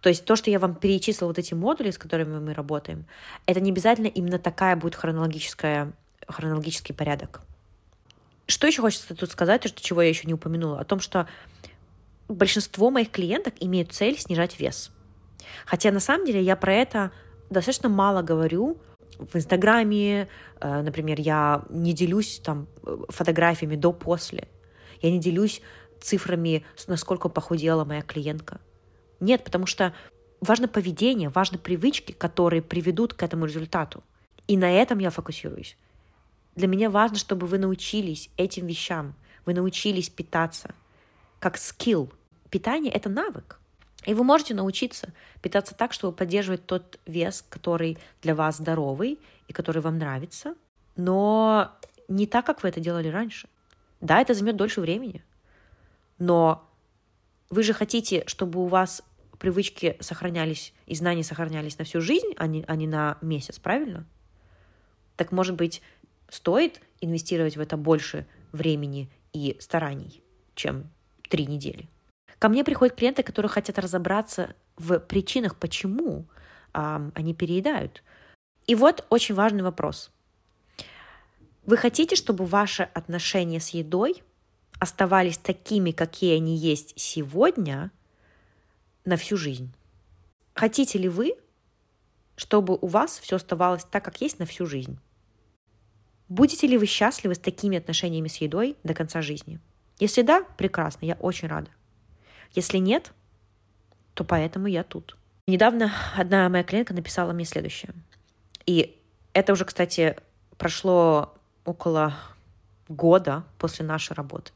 То 0.00 0.10
есть 0.10 0.24
то, 0.24 0.36
что 0.36 0.50
я 0.50 0.58
вам 0.58 0.74
перечислила, 0.74 1.28
вот 1.28 1.38
эти 1.38 1.54
модули, 1.54 1.90
с 1.90 1.98
которыми 1.98 2.38
мы 2.38 2.52
работаем, 2.52 3.06
это 3.46 3.60
не 3.60 3.70
обязательно 3.70 4.08
именно 4.08 4.38
такая 4.38 4.76
будет 4.76 4.94
хронологическая, 4.94 5.92
хронологический 6.28 6.94
порядок. 6.94 7.40
Что 8.46 8.66
еще 8.66 8.82
хочется 8.82 9.14
тут 9.14 9.30
сказать, 9.30 9.62
то, 9.62 9.68
что, 9.68 9.82
чего 9.82 10.02
я 10.02 10.10
еще 10.10 10.26
не 10.26 10.34
упомянула, 10.34 10.78
о 10.80 10.84
том, 10.84 11.00
что 11.00 11.26
большинство 12.28 12.90
моих 12.90 13.10
клиенток 13.10 13.54
имеют 13.60 13.92
цель 13.92 14.18
снижать 14.18 14.58
вес. 14.58 14.90
Хотя 15.66 15.90
на 15.92 16.00
самом 16.00 16.26
деле 16.26 16.42
я 16.42 16.56
про 16.56 16.74
это 16.74 17.10
достаточно 17.50 17.88
мало 17.88 18.22
говорю 18.22 18.78
в 19.18 19.36
Инстаграме, 19.36 20.28
э, 20.60 20.82
например, 20.82 21.20
я 21.20 21.64
не 21.70 21.92
делюсь 21.92 22.40
там 22.42 22.66
фотографиями 23.08 23.76
до-после, 23.76 24.48
я 25.00 25.10
не 25.10 25.20
делюсь 25.20 25.62
цифрами, 26.00 26.64
насколько 26.86 27.28
похудела 27.28 27.84
моя 27.84 28.02
клиентка. 28.02 28.60
Нет, 29.20 29.44
потому 29.44 29.66
что 29.66 29.94
важно 30.40 30.68
поведение, 30.68 31.28
важны 31.28 31.58
привычки, 31.58 32.12
которые 32.12 32.62
приведут 32.62 33.14
к 33.14 33.22
этому 33.22 33.46
результату. 33.46 34.02
И 34.48 34.56
на 34.56 34.70
этом 34.70 34.98
я 34.98 35.10
фокусируюсь. 35.10 35.76
Для 36.56 36.68
меня 36.68 36.90
важно, 36.90 37.16
чтобы 37.16 37.46
вы 37.46 37.58
научились 37.58 38.30
этим 38.36 38.66
вещам, 38.66 39.14
вы 39.46 39.54
научились 39.54 40.10
питаться 40.10 40.74
как 41.44 41.58
скилл. 41.58 42.10
Питание— 42.48 42.90
это 42.94 43.10
навык. 43.10 43.60
И 44.06 44.14
вы 44.14 44.24
можете 44.24 44.54
научиться 44.54 45.12
питаться 45.42 45.74
так, 45.74 45.92
чтобы 45.92 46.16
поддерживать 46.16 46.64
тот 46.64 46.98
вес, 47.04 47.44
который 47.46 47.98
для 48.22 48.34
вас 48.34 48.56
здоровый 48.56 49.18
и 49.46 49.52
который 49.52 49.82
вам 49.82 49.98
нравится, 49.98 50.54
но 50.96 51.70
не 52.08 52.26
так, 52.26 52.46
как 52.46 52.62
вы 52.62 52.70
это 52.70 52.80
делали 52.80 53.08
раньше. 53.08 53.46
Да, 54.00 54.22
это 54.22 54.32
займет 54.32 54.56
дольше 54.56 54.80
времени, 54.80 55.22
но 56.18 56.66
вы 57.50 57.62
же 57.62 57.74
хотите, 57.74 58.24
чтобы 58.26 58.60
у 58.60 58.66
вас 58.66 59.02
привычки 59.38 59.98
сохранялись 60.00 60.72
и 60.86 60.94
знания 60.94 61.24
сохранялись 61.24 61.76
на 61.76 61.84
всю 61.84 62.00
жизнь, 62.00 62.32
а 62.38 62.46
не, 62.46 62.64
а 62.66 62.74
не 62.74 62.86
на 62.86 63.18
месяц, 63.20 63.58
правильно? 63.58 64.06
Так, 65.16 65.30
может 65.30 65.56
быть, 65.56 65.82
стоит 66.30 66.80
инвестировать 67.02 67.58
в 67.58 67.60
это 67.60 67.76
больше 67.76 68.26
времени 68.52 69.10
и 69.34 69.58
стараний, 69.60 70.22
чем 70.54 70.90
три 71.34 71.46
недели? 71.46 71.88
Ко 72.38 72.48
мне 72.48 72.62
приходят 72.62 72.96
клиенты, 72.96 73.22
которые 73.22 73.50
хотят 73.50 73.78
разобраться 73.78 74.54
в 74.76 75.00
причинах, 75.00 75.56
почему 75.56 76.26
а, 76.72 77.10
они 77.14 77.34
переедают. 77.34 78.02
И 78.66 78.74
вот 78.74 79.04
очень 79.10 79.34
важный 79.34 79.62
вопрос. 79.62 80.10
Вы 81.66 81.76
хотите, 81.76 82.14
чтобы 82.16 82.46
ваши 82.46 82.84
отношения 82.94 83.60
с 83.60 83.70
едой 83.70 84.22
оставались 84.78 85.38
такими, 85.38 85.90
какие 85.90 86.36
они 86.36 86.56
есть 86.56 86.92
сегодня– 86.96 87.90
на 89.04 89.16
всю 89.16 89.36
жизнь. 89.36 89.72
Хотите 90.54 90.98
ли 90.98 91.08
вы, 91.08 91.34
чтобы 92.36 92.78
у 92.80 92.86
вас 92.86 93.18
все 93.18 93.36
оставалось 93.36 93.84
так, 93.84 94.04
как 94.04 94.20
есть 94.20 94.38
на 94.38 94.46
всю 94.46 94.66
жизнь? 94.66 94.98
Будете 96.28 96.66
ли 96.66 96.78
вы 96.78 96.86
счастливы 96.86 97.34
с 97.34 97.38
такими 97.38 97.76
отношениями 97.76 98.28
с 98.28 98.36
едой 98.36 98.76
до 98.82 98.94
конца 98.94 99.20
жизни? 99.20 99.60
Если 99.98 100.22
да, 100.22 100.44
прекрасно, 100.56 101.06
я 101.06 101.14
очень 101.14 101.48
рада. 101.48 101.70
Если 102.52 102.78
нет, 102.78 103.12
то 104.14 104.24
поэтому 104.24 104.66
я 104.66 104.82
тут. 104.84 105.16
Недавно 105.46 105.92
одна 106.16 106.48
моя 106.48 106.64
клиентка 106.64 106.94
написала 106.94 107.32
мне 107.32 107.44
следующее. 107.44 107.92
И 108.66 108.98
это 109.32 109.52
уже, 109.52 109.64
кстати, 109.64 110.16
прошло 110.56 111.34
около 111.64 112.14
года 112.88 113.44
после 113.58 113.84
нашей 113.84 114.14
работы. 114.14 114.52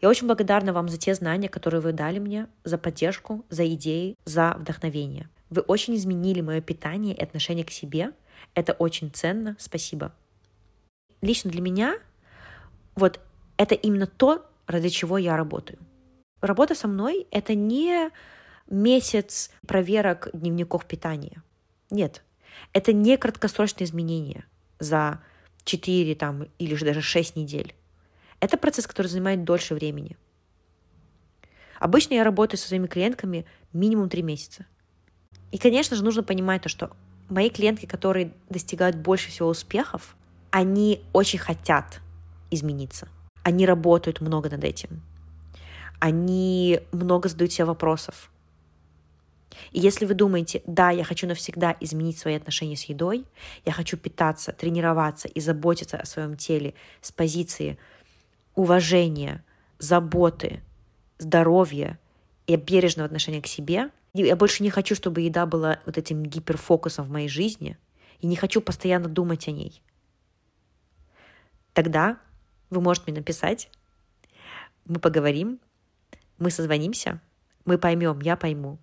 Я 0.00 0.08
очень 0.08 0.26
благодарна 0.26 0.72
вам 0.72 0.88
за 0.88 0.96
те 0.96 1.14
знания, 1.14 1.48
которые 1.48 1.80
вы 1.80 1.92
дали 1.92 2.18
мне, 2.18 2.46
за 2.64 2.78
поддержку, 2.78 3.44
за 3.50 3.66
идеи, 3.74 4.16
за 4.24 4.56
вдохновение. 4.58 5.28
Вы 5.50 5.60
очень 5.62 5.94
изменили 5.94 6.40
мое 6.40 6.60
питание 6.60 7.14
и 7.14 7.22
отношение 7.22 7.64
к 7.64 7.70
себе. 7.70 8.12
Это 8.54 8.72
очень 8.72 9.10
ценно. 9.10 9.56
Спасибо. 9.58 10.12
Лично 11.20 11.50
для 11.50 11.60
меня 11.60 11.98
вот 12.94 13.20
это 13.60 13.74
именно 13.74 14.06
то, 14.06 14.50
ради 14.66 14.88
чего 14.88 15.18
я 15.18 15.36
работаю. 15.36 15.78
Работа 16.40 16.74
со 16.74 16.88
мной— 16.88 17.26
это 17.30 17.54
не 17.54 18.08
месяц 18.70 19.50
проверок 19.66 20.30
дневников 20.32 20.86
питания. 20.86 21.42
Нет, 21.90 22.24
это 22.72 22.94
не 22.94 23.18
краткосрочные 23.18 23.84
изменения 23.84 24.46
за 24.78 25.20
4 25.64 26.14
там, 26.14 26.46
или 26.58 26.74
же 26.74 26.86
даже 26.86 27.02
6 27.02 27.36
недель. 27.36 27.74
Это 28.40 28.56
процесс, 28.56 28.86
который 28.86 29.08
занимает 29.08 29.44
дольше 29.44 29.74
времени. 29.74 30.16
Обычно 31.78 32.14
я 32.14 32.24
работаю 32.24 32.58
со 32.58 32.66
своими 32.66 32.86
клиентками 32.86 33.44
минимум 33.74 34.08
три 34.08 34.22
месяца. 34.22 34.64
И, 35.52 35.58
конечно 35.58 35.96
же, 35.96 36.02
нужно 36.02 36.22
понимать 36.22 36.62
то, 36.62 36.70
что 36.70 36.96
мои 37.28 37.50
клиентки, 37.50 37.84
которые 37.84 38.32
достигают 38.48 38.96
больше 38.96 39.28
всего 39.28 39.50
успехов, 39.50 40.16
они 40.50 41.02
очень 41.12 41.38
хотят 41.38 42.00
измениться. 42.50 43.06
Они 43.42 43.66
работают 43.66 44.20
много 44.20 44.50
над 44.50 44.64
этим. 44.64 45.02
Они 45.98 46.80
много 46.92 47.28
задают 47.28 47.52
себе 47.52 47.66
вопросов. 47.66 48.30
И 49.72 49.80
если 49.80 50.06
вы 50.06 50.14
думаете, 50.14 50.62
да, 50.66 50.90
я 50.90 51.04
хочу 51.04 51.26
навсегда 51.26 51.76
изменить 51.80 52.18
свои 52.18 52.34
отношения 52.34 52.76
с 52.76 52.84
едой, 52.84 53.24
я 53.64 53.72
хочу 53.72 53.96
питаться, 53.96 54.52
тренироваться 54.52 55.28
и 55.28 55.40
заботиться 55.40 55.96
о 55.96 56.06
своем 56.06 56.36
теле 56.36 56.74
с 57.00 57.12
позиции 57.12 57.78
уважения, 58.54 59.44
заботы, 59.78 60.62
здоровья 61.18 61.98
и 62.46 62.56
бережного 62.56 63.06
отношения 63.06 63.42
к 63.42 63.46
себе. 63.46 63.90
Я 64.12 64.36
больше 64.36 64.62
не 64.62 64.70
хочу, 64.70 64.94
чтобы 64.94 65.20
еда 65.20 65.46
была 65.46 65.78
вот 65.86 65.98
этим 65.98 66.24
гиперфокусом 66.24 67.06
в 67.06 67.10
моей 67.10 67.28
жизни, 67.28 67.76
и 68.20 68.26
не 68.26 68.36
хочу 68.36 68.60
постоянно 68.60 69.08
думать 69.08 69.48
о 69.48 69.52
ней. 69.52 69.82
Тогда 71.72 72.18
вы 72.70 72.80
можете 72.80 73.10
мне 73.10 73.20
написать, 73.20 73.70
мы 74.86 74.98
поговорим, 74.98 75.60
мы 76.38 76.50
созвонимся, 76.50 77.20
мы 77.64 77.78
поймем, 77.78 78.20
я 78.20 78.36
пойму, 78.36 78.78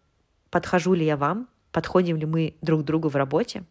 подхожу 0.49 0.93
ли 0.93 1.05
я 1.05 1.17
вам, 1.17 1.47
подходим 1.71 2.17
ли 2.17 2.25
мы 2.25 2.55
друг 2.61 2.83
другу 2.83 3.09
в 3.09 3.15
работе, 3.15 3.63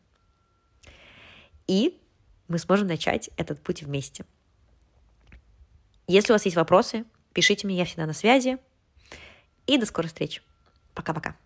и 1.67 2.01
мы 2.49 2.59
сможем 2.59 2.87
начать 2.87 3.31
этот 3.37 3.61
путь 3.63 3.83
вместе. 3.83 4.25
Если 6.07 6.33
у 6.33 6.35
вас 6.35 6.45
есть 6.45 6.57
вопросы, 6.57 7.05
пишите 7.33 7.67
мне, 7.67 7.77
я 7.77 7.85
всегда 7.85 8.07
на 8.07 8.13
связи. 8.13 8.59
И 9.67 9.79
до 9.79 9.87
скорых 9.87 10.11
встреч. 10.11 10.43
Пока-пока. 10.95 11.37